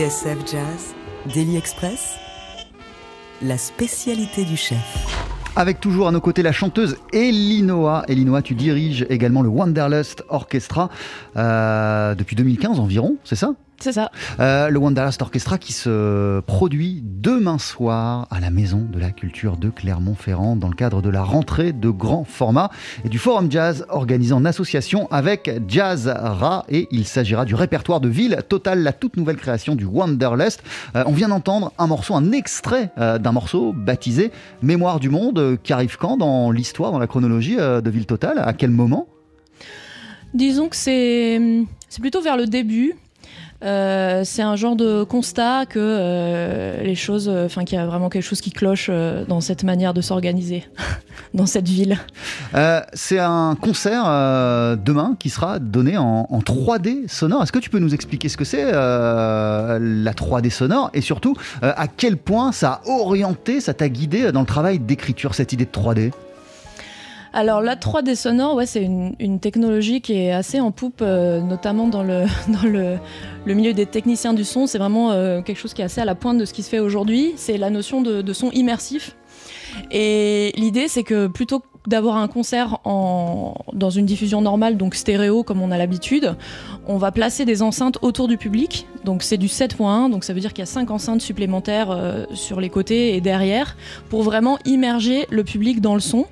TSF 0.02 0.52
Jazz, 0.52 0.96
Daily 1.32 1.58
Express, 1.58 2.16
la 3.40 3.56
spécialité 3.60 4.46
du 4.46 4.58
chef. 4.58 4.80
Avec 5.56 5.80
toujours 5.80 6.08
à 6.08 6.12
nos 6.12 6.20
côtés 6.20 6.42
la 6.42 6.52
chanteuse 6.52 6.98
Elinoa. 7.14 8.06
Elinoa, 8.08 8.42
tu 8.42 8.56
diriges 8.56 9.06
également 9.12 9.44
le 9.44 9.50
Wanderlust 9.50 10.24
Orchestra 10.30 10.90
euh, 11.38 12.16
depuis 12.16 12.36
2015 12.36 12.80
environ, 12.80 13.18
c'est 13.24 13.36
ça? 13.36 13.54
C'est 13.82 13.94
ça. 13.94 14.12
Euh, 14.40 14.70
le 14.70 14.78
Wanderlust 14.78 15.20
Orchestra 15.24 15.58
qui 15.58 15.74
se 15.74 16.40
produit 16.42 17.02
demain 17.04 17.58
soir 17.58 18.28
à 18.30 18.40
la 18.40 18.52
Maison 18.52 18.88
de 18.88 19.00
la 19.00 19.10
Culture 19.10 19.58
de 19.58 19.72
Clermont-Ferrand 19.72 20.56
dans 20.56 20.68
le 20.68 20.76
cadre 20.76 21.02
de 21.02 21.10
la 21.10 21.24
rentrée 21.24 21.74
de 21.74 21.90
grand 21.90 22.24
format 22.24 22.70
et 23.04 23.10
du 23.10 23.18
Forum 23.18 23.52
Jazz 23.52 23.88
organisé 23.90 24.34
en 24.34 24.46
association 24.46 25.08
avec 25.10 25.50
Jazz 25.68 26.14
Ra 26.16 26.64
et 26.70 26.90
il 26.92 27.08
s'agira 27.08 27.44
du 27.44 27.56
répertoire 27.56 28.02
de 28.02 28.08
Ville 28.08 28.38
Total, 28.48 28.84
la 28.84 28.94
toute 28.94 29.18
nouvelle 29.18 29.38
création 29.38 29.74
du 29.74 29.86
Wanderlust. 29.86 30.62
Euh, 30.96 31.04
on 31.08 31.12
vient 31.12 31.30
d'entendre 31.30 31.74
un 31.80 31.88
morceau, 31.88 32.14
un 32.14 32.34
extrait 32.34 32.92
euh, 33.00 33.18
d'un 33.18 33.32
morceau 33.32 33.74
baptisé 33.74 34.32
Mémoire 34.62 35.00
du 35.00 35.10
Monde 35.10 35.58
qui 35.64 35.74
arrive 35.74 35.98
quand 35.98 36.18
dans 36.18 36.52
l'histoire, 36.52 36.92
dans 36.92 37.00
la 37.00 37.08
chronologie 37.08 37.56
de 37.56 37.90
Ville 37.90 38.06
Total 38.06 38.38
À 38.38 38.54
quel 38.54 38.70
moment? 38.70 39.08
Disons 40.36 40.70
que 40.70 40.76
c'est 40.76 41.42
c'est 41.90 42.00
plutôt 42.00 42.22
vers 42.22 42.38
le 42.38 42.46
début. 42.46 42.96
Euh, 43.64 44.22
c'est 44.24 44.42
un 44.42 44.56
genre 44.56 44.76
de 44.76 45.04
constat 45.04 45.66
que 45.68 45.80
euh, 45.80 46.82
les 46.84 46.96
choses, 46.96 47.30
euh, 47.30 47.46
enfin 47.46 47.64
qu'il 47.64 47.78
y 47.78 47.82
a 47.82 47.86
vraiment 47.86 48.10
quelque 48.10 48.24
chose 48.24 48.42
qui 48.42 48.52
cloche 48.52 48.90
dans 49.28 49.42
cette 49.42 49.64
manière 49.64 49.94
de 49.94 50.02
s'organiser 50.02 50.66
dans 51.34 51.46
cette 51.46 51.68
ville. 51.68 51.98
C'est 52.94 53.20
un 53.20 53.56
concert 53.60 54.04
demain 54.78 55.16
qui 55.20 55.30
sera 55.30 55.60
donné 55.60 55.98
en, 55.98 56.28
en 56.30 56.40
3D 56.40 57.08
sonore. 57.08 57.44
Est-ce 57.44 57.52
que 57.52 57.60
tu 57.60 57.70
peux 57.70 57.80
nous 57.80 57.94
expliquer 57.94 58.30
ce 58.30 58.38
que 58.38 58.46
c'est 58.46 58.72
la 58.72 59.80
3D 59.80 60.50
sonore 60.50 60.90
et 60.94 61.02
surtout 61.02 61.36
à 61.62 61.88
quel 61.88 62.18
point 62.18 62.52
ça 62.52 62.82
a 62.86 62.90
orienté, 62.90 63.62
ça 63.62 63.74
t'a 63.74 63.90
guidé 63.90 64.32
dans 64.32 64.42
le 64.42 64.46
travail 64.46 64.80
d'écriture, 64.80 65.36
cette 65.36 65.54
idée 65.54 65.66
de 65.66 65.72
3D 65.72 66.12
Alors 67.34 67.62
la 67.62 67.76
3D 67.76 68.16
sonore, 68.16 68.56
ouais, 68.56 68.66
c'est 68.66 68.84
une, 68.84 69.40
technologie 69.40 70.02
qui 70.02 70.14
est 70.14 70.34
assez 70.34 70.60
en 70.60 70.72
poupe, 70.72 71.02
euh, 71.02 71.40
notamment 71.40 71.88
dans 71.88 72.04
le 72.04 72.26
dans 72.50 72.68
le, 72.68 72.98
milieu 73.46 73.74
des 73.74 73.86
techniciens 73.86 74.34
du 74.34 74.44
son. 74.44 74.68
C'est 74.68 74.78
vraiment 74.78 75.12
euh, 75.12 75.42
quelque 75.42 75.58
chose 75.58 75.74
qui 75.74 75.82
est 75.82 75.86
assez 75.86 76.02
à 76.02 76.06
la 76.06 76.16
pointe 76.16 76.38
de 76.38 76.46
ce 76.46 76.54
qui 76.54 76.62
se 76.62 76.70
fait 76.70 76.80
aujourd'hui. 76.80 77.34
C'est 77.38 77.58
la 77.58 77.70
notion 77.70 78.02
de, 78.02 78.22
de 78.22 78.34
son 78.34 78.52
immersif. 78.52 79.16
Et 79.92 80.52
l'idée, 80.58 80.90
c'est 80.90 81.04
que 81.04 81.28
plutôt 81.28 81.60
que 81.60 81.66
d'avoir 81.88 82.18
un 82.18 82.28
concert 82.28 82.80
en, 82.84 83.56
dans 83.74 83.90
une 83.90 84.06
diffusion 84.06 84.42
normale, 84.42 84.78
donc 84.78 84.94
stéréo 84.94 85.44
comme 85.44 85.62
on 85.62 85.72
a 85.72 85.78
l'habitude, 85.78 86.36
on 86.88 86.98
va 86.98 87.12
placer 87.12 87.46
des 87.46 87.62
enceintes 87.62 87.98
autour 88.02 88.28
du 88.28 88.38
public. 88.38 88.86
Donc 89.04 89.24
c'est 89.24 89.38
du 89.38 89.48
7.1, 89.48 90.12
donc 90.12 90.24
ça 90.24 90.34
veut 90.34 90.40
dire 90.40 90.54
qu'il 90.54 90.62
y 90.62 90.64
a 90.64 90.68
5 90.68 90.92
enceintes 90.92 91.22
supplémentaires 91.22 91.92
euh, 91.92 92.26
sur 92.34 92.60
les 92.60 92.70
côtés 92.70 93.16
et 93.16 93.22
derrière 93.22 93.78
pour 94.10 94.22
vraiment 94.22 94.60
immerger 94.66 95.26
le 95.32 95.44
public 95.44 95.82
dans 95.82 95.96
le 95.96 96.02
son. 96.02 96.28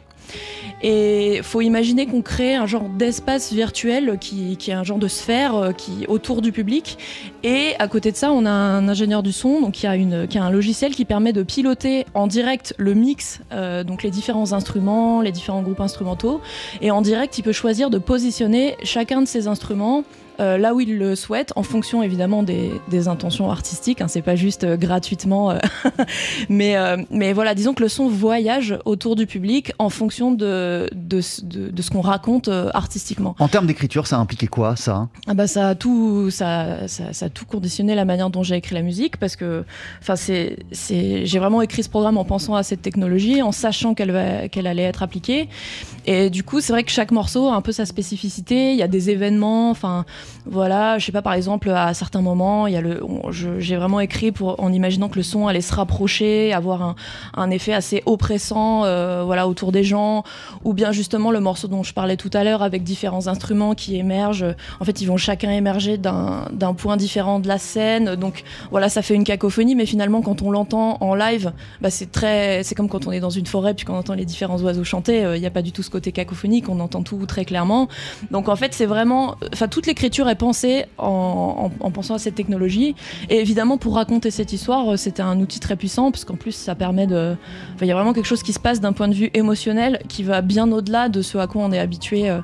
Et 0.81 1.41
faut 1.43 1.61
imaginer 1.61 2.05
qu'on 2.05 2.21
crée 2.21 2.55
un 2.55 2.65
genre 2.65 2.87
d'espace 2.89 3.51
virtuel 3.51 4.17
qui, 4.19 4.57
est 4.67 4.71
un 4.71 4.83
genre 4.83 4.97
de 4.97 5.07
sphère 5.07 5.55
euh, 5.55 5.71
qui 5.71 6.05
autour 6.07 6.41
du 6.41 6.51
public. 6.51 6.97
Et 7.43 7.73
à 7.79 7.87
côté 7.87 8.11
de 8.11 8.17
ça, 8.17 8.31
on 8.31 8.45
a 8.45 8.51
un 8.51 8.87
ingénieur 8.87 9.23
du 9.23 9.31
son, 9.31 9.61
donc 9.61 9.73
qui 9.73 9.87
a, 9.87 9.95
une, 9.95 10.27
qui 10.27 10.37
a 10.37 10.43
un 10.43 10.51
logiciel 10.51 10.95
qui 10.95 11.05
permet 11.05 11.33
de 11.33 11.43
piloter 11.43 12.05
en 12.13 12.27
direct 12.27 12.73
le 12.77 12.93
mix, 12.93 13.41
euh, 13.51 13.83
donc 13.83 14.03
les 14.03 14.11
différents 14.11 14.53
instruments, 14.53 15.21
les 15.21 15.31
différents 15.31 15.61
groupes 15.61 15.81
instrumentaux. 15.81 16.41
Et 16.81 16.91
en 16.91 17.01
direct, 17.01 17.37
il 17.37 17.43
peut 17.43 17.51
choisir 17.51 17.89
de 17.89 17.97
positionner 17.97 18.77
chacun 18.83 19.21
de 19.21 19.27
ces 19.27 19.47
instruments 19.47 20.03
euh, 20.39 20.57
là 20.57 20.73
où 20.73 20.79
il 20.79 20.97
le 20.97 21.15
souhaite, 21.15 21.53
en 21.55 21.63
fonction 21.63 22.03
évidemment 22.03 22.43
des, 22.43 22.71
des 22.89 23.07
intentions 23.07 23.51
artistiques. 23.51 24.01
Hein, 24.01 24.07
c'est 24.07 24.21
pas 24.21 24.35
juste 24.35 24.63
euh, 24.63 24.77
gratuitement, 24.77 25.51
euh, 25.51 25.57
mais 26.49 26.75
mais 27.09 27.33
voilà, 27.33 27.55
disons 27.55 27.73
que 27.73 27.83
le 27.83 27.89
son 27.89 28.07
voyage 28.07 28.77
autour 28.85 29.15
du 29.15 29.25
public 29.25 29.73
en 29.79 29.89
fonction 29.89 30.31
de 30.31 30.89
de, 30.95 31.21
de, 31.43 31.69
de 31.69 31.81
ce 31.81 31.89
qu'on 31.89 32.01
raconte 32.01 32.49
artistiquement. 32.73 33.35
En 33.39 33.47
termes 33.47 33.67
d'écriture, 33.67 34.07
ça 34.07 34.17
a 34.17 34.19
impliqué 34.19 34.47
quoi 34.47 34.75
ça 34.75 35.09
Ah 35.27 35.33
bah 35.33 35.47
ça 35.47 35.69
a 35.69 35.75
tout, 35.75 36.29
ça, 36.31 36.87
ça, 36.87 37.13
ça 37.13 37.25
a 37.25 37.29
tout 37.29 37.45
conditionné 37.45 37.95
la 37.95 38.05
manière 38.05 38.29
dont 38.29 38.43
j'ai 38.43 38.55
écrit 38.55 38.75
la 38.75 38.81
musique 38.81 39.17
parce 39.17 39.35
que, 39.35 39.63
enfin 40.01 40.15
c'est, 40.15 40.57
c'est, 40.71 41.25
j'ai 41.25 41.39
vraiment 41.39 41.61
écrit 41.61 41.83
ce 41.83 41.89
programme 41.89 42.17
en 42.17 42.25
pensant 42.25 42.55
à 42.55 42.63
cette 42.63 42.81
technologie, 42.81 43.41
en 43.41 43.51
sachant 43.51 43.93
qu'elle 43.93 44.11
va, 44.11 44.47
qu'elle 44.47 44.67
allait 44.67 44.83
être 44.83 45.03
appliquée. 45.03 45.49
Et 46.05 46.29
du 46.29 46.43
coup, 46.43 46.61
c'est 46.61 46.73
vrai 46.73 46.83
que 46.83 46.91
chaque 46.91 47.11
morceau 47.11 47.47
a 47.49 47.55
un 47.55 47.61
peu 47.61 47.71
sa 47.71 47.85
spécificité. 47.85 48.71
Il 48.71 48.77
y 48.77 48.83
a 48.83 48.87
des 48.87 49.09
événements, 49.09 49.69
enfin 49.69 50.05
voilà, 50.45 50.97
je 50.97 51.05
sais 51.05 51.11
pas 51.11 51.21
par 51.21 51.33
exemple 51.33 51.69
à 51.69 51.93
certains 51.93 52.21
moments, 52.21 52.67
il 52.67 52.73
y 52.73 52.77
a 52.77 52.81
le, 52.81 53.01
j'ai 53.59 53.75
vraiment 53.75 53.99
écrit 53.99 54.31
pour 54.31 54.61
en 54.61 54.71
imaginant 54.71 55.09
que 55.09 55.15
le 55.15 55.23
son 55.23 55.47
allait 55.47 55.61
se 55.61 55.73
rapprocher, 55.73 56.53
avoir 56.53 56.81
un, 56.81 56.95
un 57.35 57.49
effet 57.49 57.73
assez 57.73 58.03
oppressant, 58.05 58.85
euh, 58.85 59.23
voilà 59.25 59.47
autour 59.47 59.71
des 59.71 59.83
gens, 59.83 60.23
ou 60.63 60.73
bien 60.73 60.91
justement 60.91 61.31
le 61.31 61.39
morceau 61.39 61.67
dont 61.67 61.83
je 61.83 61.93
parlais 61.93 62.17
tout 62.17 62.29
à 62.33 62.43
l'heure 62.43 62.61
avec 62.61 62.83
différents 62.83 63.27
instruments 63.27 63.75
qui 63.75 63.97
émergent. 63.97 64.55
En 64.79 64.85
fait, 64.85 65.01
ils 65.01 65.05
vont 65.05 65.17
chacun 65.17 65.51
émerger 65.51 65.97
d'un 65.97 66.73
point 66.77 66.97
différent 66.97 67.39
de 67.39 67.47
la 67.47 67.57
scène. 67.57 68.15
Donc 68.15 68.43
voilà, 68.71 68.89
ça 68.89 69.01
fait 69.01 69.15
une 69.15 69.23
cacophonie, 69.23 69.75
mais 69.75 69.85
finalement, 69.85 70.21
quand 70.21 70.41
on 70.41 70.51
l'entend 70.51 70.97
en 71.01 71.15
live, 71.15 71.51
bah, 71.81 71.89
c'est 71.89 72.11
très, 72.11 72.63
c'est 72.63 72.75
comme 72.75 72.89
quand 72.89 73.07
on 73.07 73.11
est 73.11 73.19
dans 73.19 73.29
une 73.29 73.45
forêt 73.45 73.73
puis 73.73 73.85
qu'on 73.85 73.97
entend 73.97 74.13
les 74.13 74.25
différents 74.25 74.59
oiseaux 74.61 74.83
chanter. 74.83 75.23
euh, 75.25 75.37
Il 75.37 75.39
n'y 75.41 75.47
a 75.47 75.51
pas 75.51 75.61
du 75.61 75.71
tout 75.71 75.83
ce 75.83 75.89
côté 75.89 76.11
cacophonique, 76.11 76.69
on 76.69 76.79
entend 76.79 77.03
tout 77.03 77.25
très 77.25 77.45
clairement. 77.45 77.87
Donc 78.31 78.49
en 78.49 78.55
fait, 78.55 78.73
c'est 78.73 78.85
vraiment, 78.85 79.35
enfin 79.53 79.67
toute 79.67 79.87
l'écriture 79.87 80.18
est 80.27 80.35
pensée 80.35 80.85
en, 80.97 81.69
en- 81.81 81.85
en 81.85 81.91
pensant 81.91 82.15
à 82.15 82.19
cette 82.19 82.35
technologie. 82.35 82.95
Et 83.29 83.37
évidemment, 83.39 83.77
pour 83.77 83.95
raconter 83.95 84.31
cette 84.31 84.51
histoire, 84.51 84.91
euh, 84.93 84.97
c'était 84.97 85.21
un 85.21 85.39
outil 85.39 85.59
très 85.59 85.75
puissant 85.75 86.11
parce 86.11 86.25
qu'en 86.25 86.35
plus, 86.35 86.51
ça 86.53 86.75
permet 86.75 87.07
de, 87.07 87.35
il 87.81 87.87
y 87.87 87.91
a 87.91 87.95
vraiment 87.95 88.13
quelque 88.13 88.25
chose 88.25 88.43
qui 88.43 88.51
se 88.53 88.59
passe 88.59 88.81
d'un 88.81 88.91
point 88.93 89.07
de 89.07 89.13
vue 89.13 89.29
émotionnel 89.33 90.01
qui 90.09 90.23
va 90.23 90.41
bien 90.41 90.71
au-delà 90.71 91.07
de 91.09 91.21
ce 91.21 91.37
à 91.37 91.47
quoi 91.47 91.61
on 91.63 91.71
est 91.71 91.79
habitué. 91.79 92.29
euh, 92.29 92.41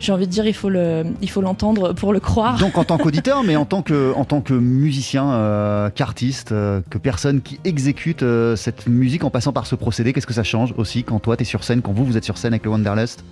J'ai 0.00 0.12
envie 0.12 0.26
de 0.26 0.32
dire, 0.32 0.46
il 0.46 0.54
faut 0.54 0.68
le, 0.68 1.04
il 1.22 1.30
faut 1.30 1.40
l'entendre 1.40 1.92
pour 1.92 2.12
le 2.12 2.20
croire. 2.20 2.58
Donc 2.58 2.78
en 2.78 2.84
tant 2.84 2.98
qu'auditeur, 2.98 3.42
mais 3.42 3.56
en 3.56 3.64
tant 3.64 3.82
que, 3.82 4.12
en 4.14 4.24
tant 4.24 4.40
que 4.40 4.54
musicien, 4.54 5.30
euh, 5.30 5.90
qu'artiste, 5.90 6.52
euh, 6.52 6.80
que 6.90 6.98
personne 6.98 7.40
qui 7.40 7.58
exécute 7.64 8.22
euh, 8.22 8.56
cette 8.56 8.86
musique 8.86 9.24
en 9.24 9.30
passant 9.30 9.52
par 9.52 9.66
ce 9.66 9.74
procédé, 9.74 10.12
qu'est-ce 10.12 10.26
que 10.26 10.34
ça 10.34 10.44
change 10.44 10.74
aussi 10.76 11.04
quand 11.04 11.18
toi 11.18 11.36
tu 11.36 11.42
es 11.42 11.44
sur 11.44 11.64
scène, 11.64 11.82
quand 11.82 11.92
vous 11.92 12.04
vous 12.04 12.16
êtes 12.16 12.24
sur 12.24 12.38
scène 12.38 12.52
avec 12.52 12.64
le 12.64 12.70
Wanderlust? 12.70 13.24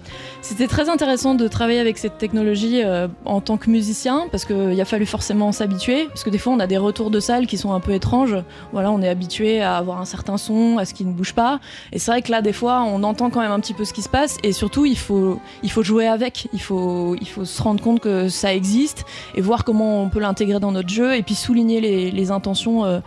C'était 0.43 0.67
très 0.67 0.89
intéressant 0.89 1.35
de 1.35 1.49
travailler 1.49 1.81
avec 1.81 1.99
cette 1.99 2.19
technologie 2.19 2.83
en 3.25 3.41
tant 3.41 3.57
que 3.57 3.71
musicien 3.71 4.27
parce 4.31 4.45
qu'il 4.45 4.81
a 4.81 4.85
fallu 4.85 5.07
forcément 5.07 5.53
s'habituer 5.53 6.07
parce 6.07 6.25
que 6.25 6.31
des 6.31 6.39
fois 6.39 6.53
on 6.53 6.61
a 6.61 6.67
des 6.67 6.79
retours 6.79 7.11
de 7.11 7.21
salle 7.21 7.47
qui 7.47 7.59
sont 7.59 7.73
un 7.73 7.81
peu 7.81 7.93
étranges. 7.93 8.37
Voilà, 8.73 8.91
on 8.91 9.03
est 9.03 9.09
habitué 9.09 9.61
à 9.63 9.77
avoir 9.77 10.01
un 10.01 10.05
certain 10.05 10.37
son, 10.37 10.79
à 10.79 10.85
ce 10.85 10.95
qui 10.95 11.05
ne 11.05 11.13
bouge 11.13 11.35
pas. 11.35 11.61
Et 11.93 11.99
c'est 11.99 12.11
vrai 12.11 12.23
que 12.23 12.31
là, 12.31 12.43
des 12.43 12.53
fois, 12.53 12.83
on 12.83 13.03
entend 13.03 13.31
quand 13.31 13.41
même 13.41 13.53
un 13.53 13.61
petit 13.61 13.75
peu 13.75 13.85
ce 13.85 13.93
qui 13.93 14.03
se 14.03 14.09
passe 14.09 14.37
et 14.43 14.53
surtout 14.53 14.87
il 14.87 14.99
faut, 14.99 15.41
il 15.63 15.71
faut 15.71 15.83
jouer 15.83 16.07
avec. 16.07 16.49
Il 16.57 16.63
faut, 16.63 17.15
il 17.21 17.29
faut 17.29 17.45
se 17.45 17.63
rendre 17.63 17.83
compte 17.83 18.01
que 18.01 18.31
ça 18.31 18.55
existe 18.55 19.05
et 19.35 19.43
voir 19.43 19.63
comment 19.63 20.03
on 20.03 20.09
peut 20.09 20.21
l'intégrer 20.21 20.59
dans 20.59 20.73
notre 20.73 20.89
jeu 20.89 21.15
et 21.15 21.23
puis 21.23 21.35
souligner 21.35 21.83
les, 22.11 22.31
intentions. 22.31 22.87
euh, 22.87 23.01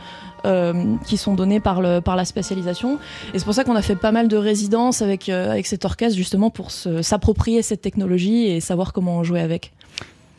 euh, 0.45 0.95
qui 1.05 1.17
sont 1.17 1.33
données 1.33 1.59
par, 1.59 1.81
la 1.81 2.25
spécialisation. 2.25 2.97
Et 3.33 3.39
c'est 3.39 3.43
pour 3.43 3.53
ça 3.53 3.65
qu'on 3.65 3.75
a 3.75 3.81
fait 3.81 3.97
pas 3.97 4.13
mal 4.13 4.29
de 4.29 4.37
résidences 4.37 5.01
avec, 5.01 5.27
euh, 5.27 5.59
cet 5.65 5.83
orchestre, 5.83 6.15
justement 6.15 6.49
pour 6.49 6.71
s'approprier 6.71 7.61
cette 7.61 7.81
technologie 7.81 8.45
et 8.45 8.61
savoir 8.61 8.93
comment 8.93 9.17
en 9.17 9.23
jouer 9.25 9.41
avec. 9.41 9.73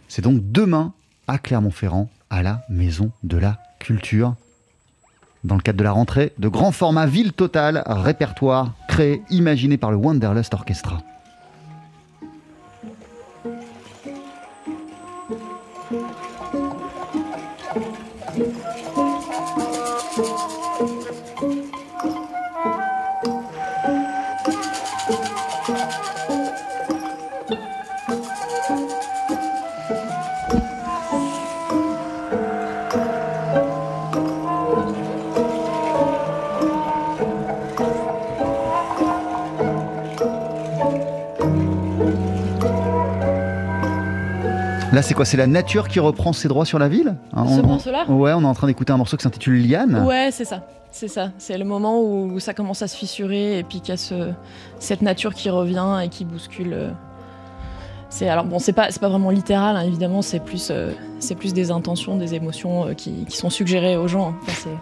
C'est 0.08 0.22
donc 0.22 0.40
demain 0.40 0.94
à 1.28 1.36
Clermont-Ferrand, 1.36 2.08
à 2.30 2.42
la 2.42 2.62
Maison 2.70 3.10
de 3.24 3.36
la 3.36 3.58
Culture. 3.78 4.36
Dans 5.44 5.56
le 5.56 5.60
cadre 5.60 5.78
de 5.78 5.84
la 5.84 5.92
rentrée 5.92 6.32
de 6.38 6.48
grand 6.48 6.72
format 6.72 7.04
Ville 7.06 7.32
Total, 7.32 7.82
répertoire 7.86 8.72
créé, 8.88 9.20
imaginé 9.28 9.76
par 9.76 9.90
le 9.90 9.98
Wanderlust 9.98 10.54
Orchestra. 10.54 11.02
Là, 45.00 45.04
c'est 45.04 45.14
quoi? 45.14 45.24
C'est 45.24 45.38
la 45.38 45.46
nature 45.46 45.88
qui 45.88 45.98
reprend 45.98 46.34
ses 46.34 46.46
droits 46.46 46.66
sur 46.66 46.78
la 46.78 46.86
ville? 46.86 47.16
Hein, 47.32 47.46
Ce 47.48 47.60
on- 47.60 47.66
morceau-là? 47.66 48.04
Ouais, 48.10 48.34
on 48.34 48.42
est 48.42 48.44
en 48.44 48.52
train 48.52 48.66
d'écouter 48.66 48.92
un 48.92 48.98
morceau 48.98 49.16
qui 49.16 49.22
s'intitule 49.22 49.66
Liane. 49.66 50.04
Ouais, 50.06 50.28
c'est 50.30 50.44
ça. 50.44 50.60
C'est 50.90 51.08
ça. 51.08 51.30
C'est 51.38 51.56
le 51.56 51.64
moment 51.64 52.02
où 52.02 52.38
ça 52.38 52.52
commence 52.52 52.82
à 52.82 52.86
se 52.86 52.94
fissurer 52.98 53.58
et 53.58 53.62
puis 53.62 53.80
qu'il 53.80 53.88
y 53.88 53.92
a 53.92 53.96
ce- 53.96 54.32
cette 54.78 55.00
nature 55.00 55.32
qui 55.32 55.48
revient 55.48 56.00
et 56.04 56.08
qui 56.10 56.26
bouscule 56.26 56.74
euh, 56.74 56.90
C'est 58.10 58.28
alors 58.28 58.44
bon, 58.44 58.58
c'est 58.58 58.74
pas 58.74 58.90
c'est 58.90 59.00
pas 59.00 59.08
vraiment 59.08 59.30
littéral, 59.30 59.74
hein, 59.76 59.82
évidemment, 59.86 60.20
c'est 60.20 60.40
plus 60.40 60.68
euh, 60.70 60.90
c'est 61.18 61.34
plus 61.36 61.54
des 61.54 61.70
intentions, 61.70 62.18
des 62.18 62.34
émotions 62.34 62.88
euh, 62.88 62.92
qui, 62.92 63.24
qui 63.24 63.36
sont 63.38 63.48
suggérées 63.48 63.96
aux 63.96 64.06
gens. 64.08 64.34
Enfin, 64.42 64.52
c'est- 64.54 64.78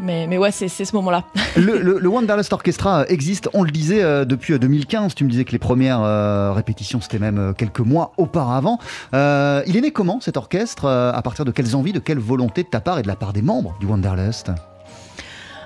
mais 0.00 0.26
mais 0.26 0.38
ouais, 0.38 0.50
c'est 0.50 0.68
ce 0.68 0.94
moment-là. 0.96 1.24
Le, 1.56 1.80
le- 1.80 1.98
le 1.98 2.08
Wanderlust 2.08 2.52
Orchestra 2.52 3.04
existe, 3.08 3.48
on 3.52 3.62
le 3.64 3.70
disait, 3.70 4.02
euh, 4.02 4.24
depuis 4.24 4.54
euh, 4.54 4.58
2015. 4.58 5.14
Tu 5.14 5.24
me 5.24 5.30
disais 5.30 5.44
que 5.44 5.52
les 5.52 5.58
premières 5.58 6.02
euh, 6.02 6.52
répétitions, 6.52 7.00
c'était 7.00 7.18
même 7.18 7.38
euh, 7.38 7.52
quelques 7.52 7.80
mois 7.80 8.12
auparavant. 8.16 8.78
Euh, 9.14 9.62
il 9.66 9.76
est 9.76 9.80
né 9.80 9.90
comment 9.90 10.20
cet 10.20 10.36
orchestre 10.36 10.84
Euh, 10.84 11.12
À 11.12 11.22
partir 11.22 11.44
de 11.44 11.50
quelles 11.50 11.74
envies, 11.74 11.92
de 11.92 11.98
quelle 11.98 12.18
volonté 12.18 12.62
de 12.62 12.68
ta 12.68 12.80
part 12.80 12.98
et 12.98 13.02
de 13.02 13.08
la 13.08 13.16
part 13.16 13.32
des 13.32 13.42
membres 13.42 13.76
du 13.80 13.86
Wanderlust 13.86 14.50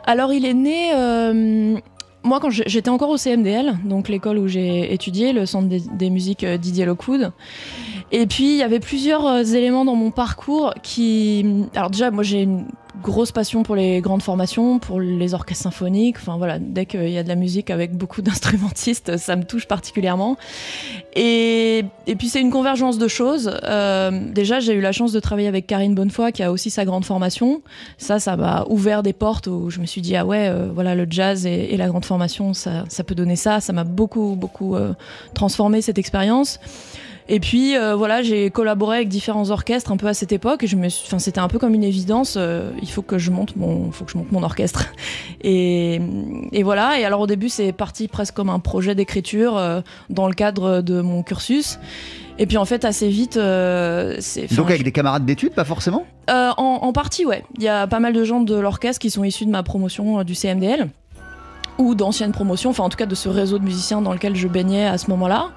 Alors 0.07 0.33
il 0.33 0.45
est 0.47 0.55
né. 0.55 0.92
euh, 0.95 1.77
moi, 2.25 2.38
quand 2.40 2.51
j'étais 2.51 2.88
encore 2.88 3.09
au 3.11 3.16
CMDL, 3.16 3.79
donc 3.85 4.09
l'école 4.09 4.38
où 4.38 4.47
j'ai 4.47 4.95
étudié, 4.95 5.33
le 5.33 5.45
centre 5.45 5.68
des, 5.68 5.81
des 5.81 6.09
musiques 6.09 6.45
euh, 6.45 6.57
Didier 6.57 6.85
Lockwood. 6.85 7.33
Et 8.12 8.27
puis, 8.29 8.45
il 8.53 8.57
y 8.59 8.62
avait 8.62 8.79
plusieurs 8.79 9.27
euh, 9.27 9.42
éléments 9.42 9.85
dans 9.85 9.97
mon 9.97 10.12
parcours 10.12 10.73
qui. 10.85 11.64
Alors, 11.75 11.90
déjà, 11.90 12.11
moi, 12.12 12.23
j'ai 12.23 12.42
une 12.42 12.66
grosse 13.00 13.33
passion 13.33 13.62
pour 13.62 13.74
les 13.74 14.00
grandes 14.00 14.22
formations, 14.22 14.78
pour 14.78 15.00
les 15.00 15.35
orchestres 15.35 15.62
symphoniques. 15.62 16.16
Enfin, 16.18 16.37
voilà, 16.37 16.59
dès 16.59 16.87
qu'il 16.87 17.09
y 17.09 17.18
a 17.18 17.22
de 17.22 17.28
la 17.28 17.35
musique 17.35 17.70
avec 17.70 17.96
beaucoup 17.96 18.22
d'instrumentistes, 18.22 19.16
ça 19.16 19.37
me 19.37 19.44
touche 19.44 19.66
particulièrement. 19.66 20.37
Et, 21.14 21.85
puis, 22.18 22.28
c'est 22.28 22.40
une 22.40 22.50
convergence 22.50 22.98
de 22.98 23.09
choses. 23.09 23.59
Euh, 23.64 24.33
déjà, 24.33 24.61
j'ai 24.61 24.74
eu 24.74 24.81
la 24.81 24.92
chance 24.92 25.12
de 25.12 25.20
travailler 25.20 25.48
avec 25.48 25.66
Karine 25.66 25.94
Bonnefoy, 25.94 26.33
qui 26.33 26.42
a 26.42 26.52
aussi 26.52 26.70
sa 26.70 26.85
grande 26.85 27.05
formation. 27.05 27.62
Ça, 27.98 28.18
ça 28.18 28.37
m'a 28.37 28.64
ouvert 28.68 29.02
des 29.02 29.12
portes 29.12 29.46
où 29.46 29.70
je 29.70 29.81
me 29.81 29.87
suis 29.87 30.00
dit, 30.00 30.16
ah 30.16 30.26
ouais, 30.26 30.48
euh, 30.48 30.68
voilà, 30.72 30.94
le 30.94 31.07
jazz 31.09 31.46
et, 31.46 31.76
la 31.76 31.88
grande 31.88 32.05
formation, 32.05 32.55
ça, 32.55 32.85
ça 32.88 33.05
peut 33.05 33.14
donner 33.14 33.37
ça. 33.37 33.61
Ça 33.61 33.72
m'a 33.72 33.85
beaucoup, 33.85 34.37
beaucoup 34.37 34.76
euh, 34.76 34.92
transformé 35.35 35.83
cette 35.83 35.98
expérience. 35.98 36.61
Et 37.28 37.40
puis 37.40 37.76
euh, 37.76 37.94
voilà, 37.94 38.22
j'ai 38.22 38.50
collaboré 38.50 38.96
avec 38.98 39.08
différents 39.08 39.50
orchestres 39.50 39.92
un 39.92 39.96
peu 39.96 40.06
à 40.08 40.14
cette 40.14 40.32
époque 40.32 40.64
et 40.64 40.66
je 40.66 40.76
me 40.76 40.88
suis, 40.88 41.04
enfin 41.06 41.18
c'était 41.18 41.38
un 41.40 41.48
peu 41.48 41.58
comme 41.58 41.74
une 41.74 41.85
évidence. 41.85 42.35
euh, 42.37 42.70
il 42.82 42.88
faut 42.90 43.02
que 43.02 43.18
je 43.18 43.30
monte 43.30 43.56
mon, 43.56 43.90
faut 43.92 44.04
que 44.04 44.11
je 44.12 44.18
monte 44.18 44.32
mon 44.32 44.42
orchestre. 44.42 44.87
Et, 45.44 46.00
et 46.52 46.62
voilà. 46.62 47.00
Et 47.00 47.04
alors 47.04 47.20
au 47.20 47.26
début 47.26 47.48
c'est 47.48 47.72
parti 47.72 48.06
presque 48.06 48.35
comme 48.35 48.48
un 48.48 48.61
projet 48.61 48.94
d'écriture 48.94 49.56
euh, 49.56 49.80
dans 50.08 50.28
le 50.28 50.35
cadre 50.35 50.82
de 50.82 51.00
mon 51.00 51.22
cursus. 51.24 51.78
Et 52.38 52.46
puis 52.46 52.56
en 52.56 52.64
fait 52.64 52.85
assez 52.85 53.08
vite, 53.08 53.37
euh, 53.37 54.16
c'est. 54.20 54.52
Donc 54.54 54.70
avec 54.70 54.85
des 54.85 54.92
camarades 54.92 55.24
d'études, 55.26 55.52
pas 55.52 55.64
forcément? 55.64 56.06
Euh, 56.30 56.50
en, 56.56 56.78
en 56.82 56.92
partie, 56.92 57.26
ouais. 57.26 57.44
Il 57.56 57.62
y 57.62 57.68
a 57.68 57.87
pas 57.87 57.98
mal 58.00 58.12
de 58.12 58.24
gens 58.24 58.40
de 58.40 58.54
l'orchestre 58.54 59.00
qui 59.00 59.11
sont 59.11 59.24
issus 59.24 59.44
de 59.46 59.50
ma 59.50 59.62
promotion 59.62 60.20
euh, 60.20 60.24
du 60.24 60.35
CMDL 60.35 60.88
ou 61.78 61.94
d'anciennes 61.94 62.32
promotions, 62.32 62.70
enfin 62.70 62.85
en 62.85 62.88
tout 62.88 62.96
cas 62.98 63.06
de 63.06 63.14
ce 63.14 63.28
réseau 63.28 63.58
de 63.58 63.64
musiciens 63.64 64.00
dans 64.02 64.12
lequel 64.12 64.37
je 64.37 64.46
baignais 64.46 64.87
à 64.87 64.98
ce 64.98 65.11
moment-là. 65.11 65.50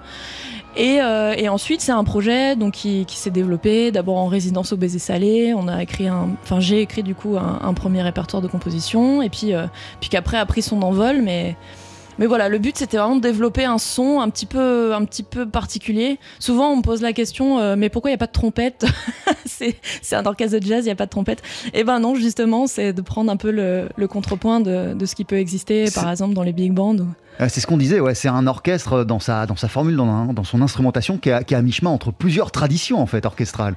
Et, 0.77 1.01
euh, 1.01 1.33
et 1.37 1.47
ensuite, 1.47 1.81
c'est 1.81 1.91
un 1.91 2.03
projet 2.03 2.55
donc 2.55 2.73
qui, 2.73 3.05
s'est 3.07 3.31
développé 3.31 3.91
d'abord 3.91 4.17
en 4.17 4.27
résidence 4.27 4.73
au 4.73 4.77
Baiser 4.77 4.99
Salé. 4.99 5.53
On 5.55 5.67
a 5.67 5.81
écrit 5.81 6.09
enfin 6.09 6.59
j'ai 6.59 6.81
écrit 6.81 7.03
du 7.03 7.15
coup 7.15 7.37
un, 7.37 7.73
premier 7.73 8.01
répertoire 8.01 8.41
de 8.41 8.47
composition 8.47 9.21
et 9.21 9.29
puis 9.29 9.53
euh, 9.53 9.67
qu'après 10.09 10.37
a 10.37 10.45
pris 10.45 10.61
son 10.61 10.81
envol, 10.81 11.21
mais 11.21 11.55
mais 12.19 12.25
voilà, 12.25 12.49
le 12.49 12.57
but 12.59 12.77
c'était 12.77 12.97
vraiment 12.97 13.15
de 13.15 13.21
développer 13.21 13.65
un 13.65 13.77
son 13.77 14.19
un 14.21 14.29
petit 14.29 14.45
peu, 14.45 14.93
un 14.93 15.03
petit 15.05 15.23
peu 15.23 15.47
particulier. 15.47 16.19
Souvent 16.39 16.69
on 16.71 16.77
me 16.77 16.81
pose 16.81 17.01
la 17.01 17.13
question, 17.13 17.59
euh, 17.59 17.75
mais 17.77 17.89
pourquoi 17.89 18.09
il 18.11 18.13
n'y 18.13 18.15
a 18.15 18.19
pas 18.19 18.27
de 18.27 18.31
trompette 18.31 18.85
C'est 19.45 20.15
un 20.15 20.25
orchestre 20.25 20.59
de 20.59 20.65
jazz, 20.65 20.83
il 20.83 20.87
n'y 20.87 20.91
a 20.91 20.95
pas 20.95 21.05
de 21.05 21.11
trompette. 21.11 21.41
Et 21.73 21.83
ben 21.83 21.99
non, 21.99 22.15
justement, 22.15 22.67
c'est 22.67 22.93
de 22.93 23.01
prendre 23.01 23.31
un 23.31 23.37
peu 23.37 23.51
le, 23.51 23.89
le 23.95 24.07
contrepoint 24.07 24.59
de, 24.59 24.93
de 24.93 25.05
ce 25.05 25.15
qui 25.15 25.23
peut 25.23 25.37
exister, 25.37 25.89
par 25.91 26.09
exemple 26.09 26.33
dans 26.33 26.43
les 26.43 26.53
big 26.53 26.73
bands. 26.73 26.95
Euh, 27.41 27.47
C'est 27.49 27.61
ce 27.61 27.67
qu'on 27.67 27.77
disait, 27.77 27.99
ouais, 27.99 28.15
c'est 28.15 28.27
un 28.27 28.47
orchestre 28.47 29.03
dans 29.03 29.19
sa, 29.19 29.45
dans 29.45 29.55
sa 29.55 29.67
formule, 29.67 29.95
dans, 29.95 30.25
dans 30.33 30.43
son 30.43 30.61
instrumentation 30.61 31.17
qui 31.17 31.29
est 31.29 31.33
à, 31.33 31.43
qui 31.43 31.53
est 31.53 31.57
à 31.57 31.61
mi-chemin 31.61 31.89
entre 31.89 32.11
plusieurs 32.11 32.51
traditions 32.51 32.99
en 33.01 33.05
fait 33.05 33.25
orchestrales. 33.25 33.75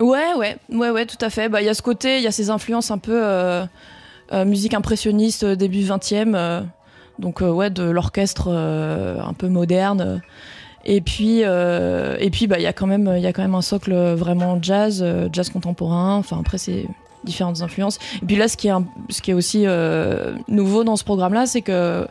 Ouais, 0.00 0.34
ouais, 0.36 0.56
ouais, 0.70 0.90
ouais, 0.90 1.06
tout 1.06 1.16
à 1.20 1.30
fait. 1.30 1.48
Bah, 1.48 1.60
il 1.60 1.64
y 1.66 1.68
a 1.68 1.74
ce 1.74 1.82
côté, 1.82 2.18
il 2.18 2.22
y 2.22 2.26
a 2.28 2.32
ces 2.32 2.50
influences 2.50 2.90
un 2.92 2.98
peu 2.98 3.20
euh, 3.20 3.64
euh, 4.32 4.44
musique 4.44 4.74
impressionniste 4.74 5.44
début 5.44 5.80
20e, 5.80 6.34
euh, 6.34 6.62
donc 7.18 7.42
euh, 7.42 7.50
ouais, 7.50 7.70
de 7.70 7.82
l'orchestre 7.82 8.48
euh, 8.48 9.20
un 9.20 9.32
peu 9.32 9.48
moderne. 9.48 10.22
Et 10.84 11.00
puis, 11.00 11.40
euh, 11.44 12.16
et 12.20 12.30
puis, 12.30 12.46
bah, 12.46 12.58
il 12.58 12.62
y 12.62 12.66
a 12.66 12.72
quand 12.72 12.86
même, 12.86 13.12
il 13.16 13.32
quand 13.32 13.42
même 13.42 13.54
un 13.54 13.62
socle 13.62 13.94
vraiment 14.14 14.58
jazz, 14.62 15.04
jazz 15.32 15.50
contemporain. 15.50 16.16
Enfin, 16.16 16.38
après, 16.40 16.56
c'est 16.58 16.86
différentes 17.24 17.60
influences. 17.62 17.98
Et 18.22 18.26
puis 18.26 18.36
là, 18.36 18.48
ce 18.48 18.56
qui 18.56 18.68
est, 18.68 18.72
ce 19.10 19.20
qui 19.20 19.32
est 19.32 19.34
aussi 19.34 19.66
nouveau 20.48 20.84
dans 20.84 20.96
ce 20.96 21.04
programme-là, 21.04 21.46
c'est 21.46 21.62
que 21.62 22.06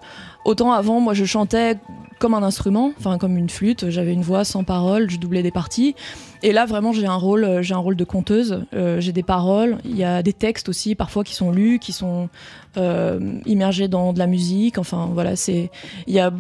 autant 0.46 0.74
avant, 0.74 1.00
moi, 1.00 1.14
je 1.14 1.26
chantais 1.26 1.78
comme 2.20 2.34
un 2.34 2.44
instrument, 2.44 2.92
enfin 2.98 3.18
comme 3.18 3.38
une 3.38 3.50
flûte. 3.50 3.90
J'avais 3.90 4.14
une 4.14 4.22
voix 4.22 4.44
sans 4.44 4.64
parole, 4.64 5.10
je 5.10 5.18
doublais 5.18 5.44
des 5.44 5.52
parties. 5.52 5.96
Et 6.44 6.52
là, 6.52 6.66
vraiment, 6.66 6.92
j'ai 6.92 7.06
un 7.06 7.16
rôle, 7.16 7.62
j'ai 7.62 7.74
un 7.74 7.80
rôle 7.80 7.96
de 7.96 8.04
conteuse. 8.04 8.64
Euh, 8.74 9.00
j'ai 9.00 9.12
des 9.12 9.24
paroles. 9.24 9.78
Il 9.86 9.98
y 9.98 10.04
a 10.04 10.22
des 10.24 10.34
textes 10.34 10.70
aussi, 10.70 10.96
parfois 10.96 11.24
qui 11.24 11.34
sont 11.34 11.52
lus, 11.52 11.80
qui 11.80 11.94
sont 11.94 12.30
euh, 12.78 13.40
immergés 13.46 13.88
dans 13.88 14.14
de 14.14 14.20
la 14.20 14.28
musique. 14.28 14.78
Enfin, 14.78 15.10
voilà, 15.14 15.36
c'est. 15.36 15.72
Il 16.06 16.14
y 16.14 16.20
a. 16.20 16.32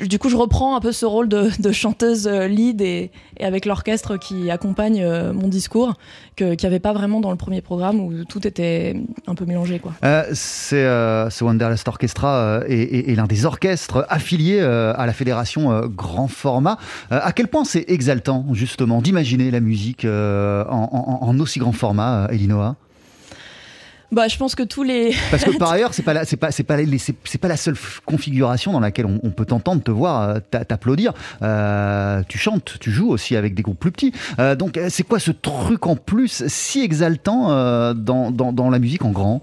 Du 0.00 0.18
coup, 0.18 0.28
je 0.28 0.36
reprends 0.36 0.76
un 0.76 0.80
peu 0.80 0.92
ce 0.92 1.06
rôle 1.06 1.28
de, 1.28 1.50
chanteuse 1.72 2.26
euh, 2.26 2.46
lead 2.48 2.82
et, 2.82 3.10
avec 3.40 3.64
l'orchestre 3.64 4.18
qui 4.18 4.50
accompagne 4.50 5.02
euh, 5.02 5.32
mon 5.32 5.48
discours, 5.48 5.94
qu'il 6.36 6.48
n'y 6.50 6.66
avait 6.66 6.80
pas 6.80 6.92
vraiment 6.92 7.20
dans 7.20 7.30
le 7.30 7.36
premier 7.36 7.62
programme 7.62 8.00
où 8.00 8.24
tout 8.24 8.46
était 8.46 8.94
un 9.26 9.34
peu 9.34 9.46
mélangé. 9.46 9.80
Euh, 10.04 10.24
c'est 10.34 10.84
euh, 10.84 11.30
ce 11.30 11.44
Wanderlust 11.44 11.88
Orchestra 11.88 12.60
est, 12.68 13.14
l'un 13.16 13.24
des 13.26 13.46
orchestres 13.46 14.04
affiliés 14.08 14.60
à 14.60 15.06
la 15.06 15.12
fédération 15.12 15.86
Grand 15.86 16.28
Format. 16.28 16.76
À 17.10 17.32
quel 17.32 17.48
point 17.48 17.64
c'est 17.64 17.84
exaltant 17.88 18.46
justement 18.52 19.00
d'imaginer 19.00 19.50
la 19.50 19.60
musique 19.60 20.04
en, 20.04 20.68
en- 21.20 21.38
aussi 21.40 21.58
grand 21.58 21.72
format, 21.72 22.28
Elinoa? 22.30 22.76
Bah, 24.12 24.28
je 24.28 24.36
pense 24.36 24.54
que 24.54 24.62
tous 24.62 24.82
les. 24.84 25.14
Parce 25.30 25.44
que 25.44 25.56
par 25.58 25.72
ailleurs, 25.72 25.92
c'est 25.92 26.02
pas 26.04 26.12
la, 26.14 26.24
c'est 26.24 26.36
pas, 26.36 26.50
c'est 26.52 26.62
pas, 26.62 26.76
les- 26.76 26.98
c'est, 26.98 27.14
c'est 27.24 27.38
pas 27.38 27.48
la 27.48 27.56
seule 27.56 27.76
configuration 28.04 28.72
dans 28.72 28.80
laquelle 28.80 29.06
on, 29.06 29.18
on 29.24 29.30
peut 29.30 29.44
t'entendre, 29.44 29.82
te 29.82 29.90
voir, 29.90 30.22
euh, 30.22 30.38
t'a- 30.50 30.64
t'applaudir. 30.64 31.12
Euh, 31.42 32.22
tu 32.28 32.38
chantes, 32.38 32.76
tu 32.80 32.90
joues 32.92 33.08
aussi 33.10 33.34
avec 33.36 33.54
des 33.54 33.62
groupes 33.62 33.80
plus 33.80 33.90
petits. 33.92 34.12
Euh, 34.38 34.54
donc, 34.54 34.78
c'est 34.90 35.02
quoi 35.02 35.18
ce 35.18 35.32
truc 35.32 35.86
en 35.86 35.96
plus 35.96 36.44
si 36.46 36.82
exaltant 36.82 37.50
euh, 37.50 37.94
dans, 37.94 38.30
dans, 38.30 38.52
dans 38.52 38.70
la 38.70 38.78
musique 38.78 39.04
en 39.04 39.10
grand? 39.10 39.42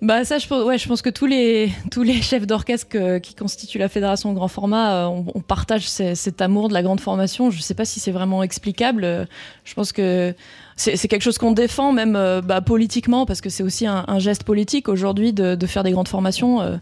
Bah 0.00 0.24
ça, 0.24 0.38
je 0.38 0.46
pense, 0.46 0.64
ouais, 0.64 0.78
je 0.78 0.86
pense 0.86 1.02
que 1.02 1.10
tous 1.10 1.26
les 1.26 1.72
tous 1.90 2.04
les 2.04 2.22
chefs 2.22 2.46
d'orchestre 2.46 2.86
que- 2.88 3.18
qui 3.18 3.34
constituent 3.34 3.78
la 3.78 3.88
fédération 3.88 4.32
grand 4.32 4.46
format, 4.46 5.08
on, 5.08 5.24
on 5.34 5.40
partage 5.40 5.88
ce- 5.90 6.14
cet 6.14 6.40
amour 6.40 6.68
de 6.68 6.74
la 6.74 6.84
grande 6.84 7.00
formation. 7.00 7.50
Je 7.50 7.60
sais 7.60 7.74
pas 7.74 7.84
si 7.84 7.98
c'est 7.98 8.12
vraiment 8.12 8.44
explicable. 8.44 9.26
Je 9.64 9.74
pense 9.74 9.90
que 9.90 10.32
c'est 10.78 11.08
quelque 11.08 11.22
chose 11.22 11.38
qu'on 11.38 11.50
défend 11.50 11.92
même 11.92 12.14
euh, 12.14 12.40
bah, 12.40 12.60
politiquement 12.60 13.26
parce 13.26 13.40
que 13.40 13.50
c'est 13.50 13.64
aussi 13.64 13.86
un, 13.86 14.18
geste 14.18 14.44
politique 14.44 14.88
aujourd'hui 14.88 15.32
de, 15.32 15.66
faire 15.66 15.82
des 15.82 15.90
grandes 15.90 16.08
formations, 16.08 16.60
euh, 16.60 16.76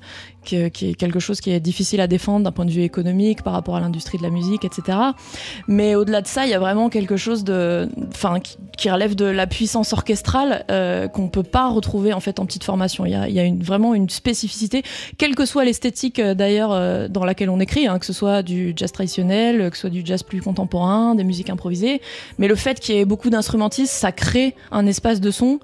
qui, 0.45 0.57
est 0.57 0.95
quelque 0.95 1.19
chose 1.19 1.41
qui 1.41 1.51
est 1.51 1.61
difficile 1.61 2.01
à 2.01 2.07
défendre 2.07 2.45
d'un 2.45 2.53
point 2.53 2.65
de 2.65 2.71
vue 2.71 2.83
économique 2.83 3.43
par 3.43 3.53
rapport 3.53 3.75
à 3.77 3.81
l'industrie 3.81 4.19
de 4.19 4.23
la 4.23 4.31
musique, 4.31 4.65
etc. 4.65 4.99
Mais 5.67 5.95
au-delà 5.95 6.21
de 6.21 6.27
ça, 6.27 6.45
il 6.45 6.51
y 6.51 6.55
a 6.55 6.59
vraiment 6.59 6.89
quelque 6.89 7.17
chose 7.17 7.43
de, 7.43 7.89
enfin, 8.09 8.39
qui, 8.77 8.91
relève 8.91 9.17
de 9.17 9.25
la 9.25 9.47
puissance 9.47 9.93
orchestrale 9.93 10.65
euh, 10.71 11.09
qu'on 11.09 11.29
peut 11.29 11.43
pas 11.43 11.69
retrouver 11.69 12.13
en 12.13 12.21
fait 12.21 12.39
en 12.39 12.47
petite 12.47 12.63
formation. 12.63 13.05
Il 13.05 13.13
y 13.13 13.41
a, 13.41 13.45
une, 13.45 13.63
vraiment 13.63 13.95
une 13.95 14.09
spécificité, 14.09 14.83
quelle 15.19 15.35
que 15.35 15.45
soit 15.45 15.65
l'esthétique 15.65 16.21
euh, 16.21 16.35
d'ailleurs 16.35 17.09
dans 17.09 17.25
laquelle 17.25 17.51
on 17.51 17.59
écrit, 17.59 17.87
hein, 17.87 17.99
que 17.99 18.07
ce 18.07 18.13
soit 18.13 18.43
du 18.43 18.75
jazz 18.77 18.93
traditionnel, 18.93 19.71
que 19.71 19.77
ce 19.77 19.83
soit 19.83 19.91
du 19.91 20.03
jazz 20.05 20.23
plus 20.23 20.41
contemporain, 20.41 21.15
des 21.15 21.25
musiques 21.25 21.51
improvisées. 21.51 22.01
Mais 22.39 22.47
le 22.47 22.55
fait 22.55 22.79
qu'il 22.79 22.95
y 22.95 22.99
ait 22.99 23.05
beaucoup 23.05 23.31
d'instrumentistes, 23.31 23.86
ça 23.87 24.13
crée 24.13 24.55
un 24.71 24.87
espace 24.87 25.21
de 25.21 25.31
son 25.31 25.61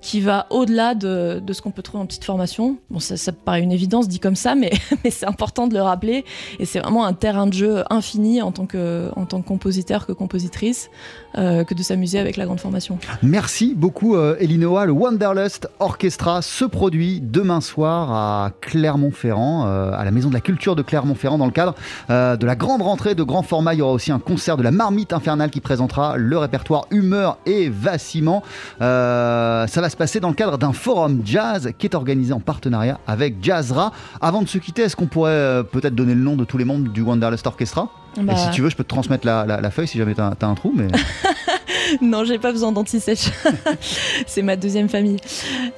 qui 0.00 0.20
va 0.20 0.46
au-delà 0.50 0.94
de, 0.94 1.42
ce 1.52 1.62
qu'on 1.62 1.70
peut 1.70 1.82
trouver 1.82 2.02
en 2.02 2.06
petite 2.06 2.24
formation. 2.24 2.76
Bon, 2.90 3.00
ça, 3.00 3.32
paraît 3.32 3.62
une 3.62 3.72
évidence 3.72 4.08
dit 4.08 4.20
comme 4.20 4.36
ça, 4.36 4.54
mais, 4.54 4.72
c'est 5.10 5.26
important 5.26 5.66
de 5.66 5.74
le 5.74 5.82
rappeler. 5.82 6.24
Et 6.58 6.64
c'est 6.64 6.80
vraiment 6.80 7.04
un 7.04 7.12
terrain 7.12 7.46
de 7.46 7.52
jeu 7.52 7.84
infini 7.90 8.42
en 8.42 8.52
tant 8.52 8.66
que, 8.66 9.10
compositeur, 9.46 10.06
que 10.06 10.12
compositrice, 10.12 10.90
euh, 11.38 11.64
que 11.64 11.74
de 11.74 11.82
s'amuser 11.82 12.18
avec 12.18 12.36
la 12.36 12.44
grande 12.44 12.60
formation. 12.60 12.98
Merci 13.22 13.74
beaucoup, 13.74 14.16
euh, 14.16 14.36
Elinoa. 14.38 14.86
Le 14.86 14.92
Wanderlust 14.92 15.68
Orchestra 15.80 16.42
se 16.42 16.64
produit 16.64 17.20
demain 17.20 17.60
soir 17.60 18.12
à 18.12 18.50
Clermont-Ferrand, 18.60 19.66
euh, 19.66 19.90
à 19.92 20.04
la 20.04 20.10
Maison 20.10 20.28
de 20.28 20.34
la 20.34 20.40
Culture 20.40 20.76
de 20.76 20.82
Clermont-Ferrand, 20.82 21.38
dans 21.38 21.46
le 21.46 21.52
cadre 21.52 21.74
euh, 22.10 22.36
de 22.36 22.46
la 22.46 22.56
grande 22.56 22.82
rentrée 22.82 23.14
de 23.14 23.22
grand 23.22 23.42
format. 23.42 23.74
Il 23.74 23.78
y 23.78 23.82
aura 23.82 23.92
aussi 23.92 24.12
un 24.12 24.18
concert 24.18 24.56
de 24.56 24.62
la 24.62 24.70
Marmite 24.70 25.12
Infernale 25.12 25.50
qui 25.50 25.60
présentera 25.60 26.16
le 26.16 26.38
répertoire 26.38 26.86
Humeur 26.90 27.38
et 27.46 27.68
Vacillement. 27.68 28.42
Ça 28.78 29.66
va 29.80 29.90
se 29.90 29.95
passer 29.96 30.20
dans 30.20 30.28
le 30.28 30.34
cadre 30.34 30.58
d'un 30.58 30.72
forum 30.72 31.22
jazz 31.24 31.72
qui 31.78 31.86
est 31.86 31.94
organisé 31.94 32.32
en 32.32 32.40
partenariat 32.40 33.00
avec 33.06 33.36
Jazzra. 33.42 33.92
Avant 34.20 34.42
de 34.42 34.48
se 34.48 34.58
quitter, 34.58 34.82
est-ce 34.82 34.94
qu'on 34.96 35.06
pourrait 35.06 35.30
euh, 35.32 35.62
peut-être 35.62 35.94
donner 35.94 36.14
le 36.14 36.20
nom 36.22 36.36
de 36.36 36.44
tous 36.44 36.58
les 36.58 36.64
membres 36.64 36.88
du 36.90 37.02
Wanderlust 37.02 37.46
Orchestra? 37.46 37.88
Bah, 38.20 38.32
Et 38.32 38.36
si 38.36 38.50
tu 38.50 38.62
veux, 38.62 38.70
je 38.70 38.76
peux 38.76 38.84
te 38.84 38.88
transmettre 38.88 39.26
la, 39.26 39.44
la- 39.44 39.60
la 39.60 39.70
feuille 39.70 39.88
si 39.88 39.98
jamais 39.98 40.14
tu 40.14 40.20
as, 40.20 40.32
un 40.40 40.54
trou. 40.54 40.72
Mais... 40.74 40.86
non, 42.00 42.24
j'ai 42.24 42.38
pas 42.38 42.52
besoin 42.52 42.72
d'anti-sèche. 42.72 43.30
c'est 44.26 44.42
ma 44.42 44.56
deuxième 44.56 44.88
famille. 44.88 45.16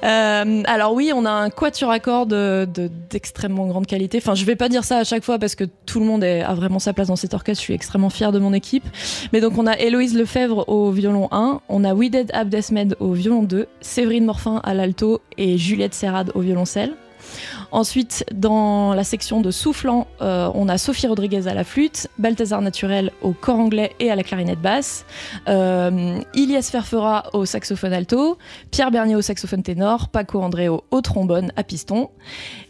Euh, 0.03 0.63
alors 0.65 0.93
oui, 0.93 1.11
on 1.13 1.25
a 1.25 1.31
un 1.31 1.49
quatuor 1.49 1.91
à 1.91 1.99
cordes 1.99 2.29
de- 2.29 2.67
de- 2.73 2.89
d'extrêmement 3.09 3.67
grande 3.67 3.85
qualité. 3.87 4.17
Enfin, 4.21 4.35
je 4.35 4.45
vais 4.45 4.55
pas 4.55 4.69
dire 4.69 4.83
ça 4.83 4.97
à 4.97 5.03
chaque 5.03 5.23
fois 5.23 5.39
parce 5.39 5.55
que 5.55 5.63
tout 5.85 5.99
le 5.99 6.05
monde 6.05 6.23
est- 6.23 6.41
a 6.41 6.53
vraiment 6.53 6.79
sa 6.79 6.93
place 6.93 7.07
dans 7.07 7.15
cet 7.15 7.33
orchestre. 7.33 7.61
Je 7.61 7.65
suis 7.65 7.73
extrêmement 7.73 8.09
fière 8.09 8.31
de 8.31 8.39
mon 8.39 8.53
équipe. 8.53 8.83
Mais 9.33 9.41
donc 9.41 9.57
on 9.57 9.67
a 9.67 9.77
Héloïse 9.77 10.15
Lefebvre 10.17 10.67
au 10.69 10.91
violon 10.91 11.27
1, 11.31 11.61
on 11.69 11.83
a 11.83 11.93
Wided 11.93 12.31
Abdesmed 12.33 12.95
au 12.99 13.11
violon 13.13 13.43
2, 13.43 13.67
Séverine 13.81 14.25
Morfin 14.25 14.61
à 14.63 14.73
l'alto 14.73 15.21
et 15.37 15.57
Juliette 15.57 15.93
Serrade 15.93 16.31
au 16.35 16.39
violoncelle. 16.41 16.93
Ensuite, 17.71 18.25
dans 18.33 18.93
la 18.93 19.03
section 19.03 19.41
de 19.41 19.51
soufflant, 19.51 20.07
euh, 20.21 20.49
on 20.55 20.67
a 20.69 20.77
Sophie 20.77 21.07
Rodriguez 21.07 21.47
à 21.47 21.53
la 21.53 21.63
flûte, 21.63 22.07
Balthazar 22.17 22.61
Naturel 22.61 23.11
au 23.21 23.33
corps 23.33 23.59
anglais 23.59 23.93
et 23.99 24.09
à 24.09 24.15
la 24.15 24.23
clarinette 24.23 24.61
basse, 24.61 25.05
euh, 25.47 26.19
Ilias 26.33 26.69
Ferfera 26.71 27.29
au 27.33 27.45
saxophone 27.45 27.93
alto, 27.93 28.37
Pierre 28.71 28.91
Bernier 28.91 29.15
au 29.15 29.21
saxophone 29.21 29.63
ténor, 29.63 30.09
Paco 30.09 30.41
Andréo 30.41 30.83
au 30.91 31.01
trombone 31.01 31.51
à 31.55 31.63
piston. 31.63 32.09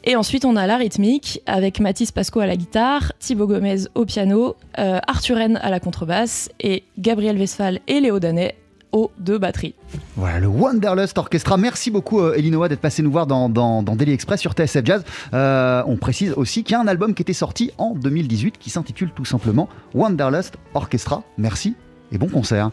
Et 0.03 0.15
ensuite, 0.15 0.45
on 0.45 0.55
a 0.55 0.67
la 0.67 0.77
rythmique 0.77 1.41
avec 1.45 1.79
Mathis 1.79 2.11
Pasco 2.11 2.39
à 2.39 2.47
la 2.47 2.55
guitare, 2.55 3.13
Thibaut 3.19 3.47
Gomez 3.47 3.85
au 3.95 4.05
piano, 4.05 4.55
euh, 4.77 4.99
Arthur 5.07 5.37
Rennes 5.37 5.59
à 5.61 5.69
la 5.69 5.79
contrebasse 5.79 6.49
et 6.59 6.83
Gabriel 6.97 7.37
Westphal 7.37 7.79
et 7.87 7.99
Léo 7.99 8.19
Danet 8.19 8.55
aux 8.91 9.11
deux 9.19 9.37
batteries. 9.37 9.75
Voilà, 10.15 10.39
le 10.39 10.47
Wanderlust 10.47 11.17
Orchestra. 11.17 11.57
Merci 11.57 11.91
beaucoup, 11.91 12.19
euh, 12.21 12.35
Elinoa, 12.35 12.69
d'être 12.69 12.79
passé 12.79 13.01
nous 13.01 13.11
voir 13.11 13.27
dans, 13.27 13.49
Daily 13.49 14.13
Express 14.13 14.39
sur 14.39 14.53
TSF 14.53 14.85
Jazz. 14.85 15.03
Euh, 15.33 15.83
on 15.85 15.97
précise 15.97 16.33
aussi 16.33 16.63
qu'il 16.63 16.73
y 16.73 16.75
a 16.75 16.81
un 16.81 16.87
album 16.87 17.13
qui 17.13 17.21
était 17.21 17.33
sorti 17.33 17.71
en 17.77 17.93
2018 17.95 18.57
qui 18.57 18.69
s'intitule 18.69 19.11
tout 19.11 19.25
simplement 19.25 19.69
Wanderlust 19.93 20.55
Orchestra. 20.73 21.23
Merci 21.37 21.75
et 22.11 22.17
bon 22.17 22.27
concert. 22.27 22.71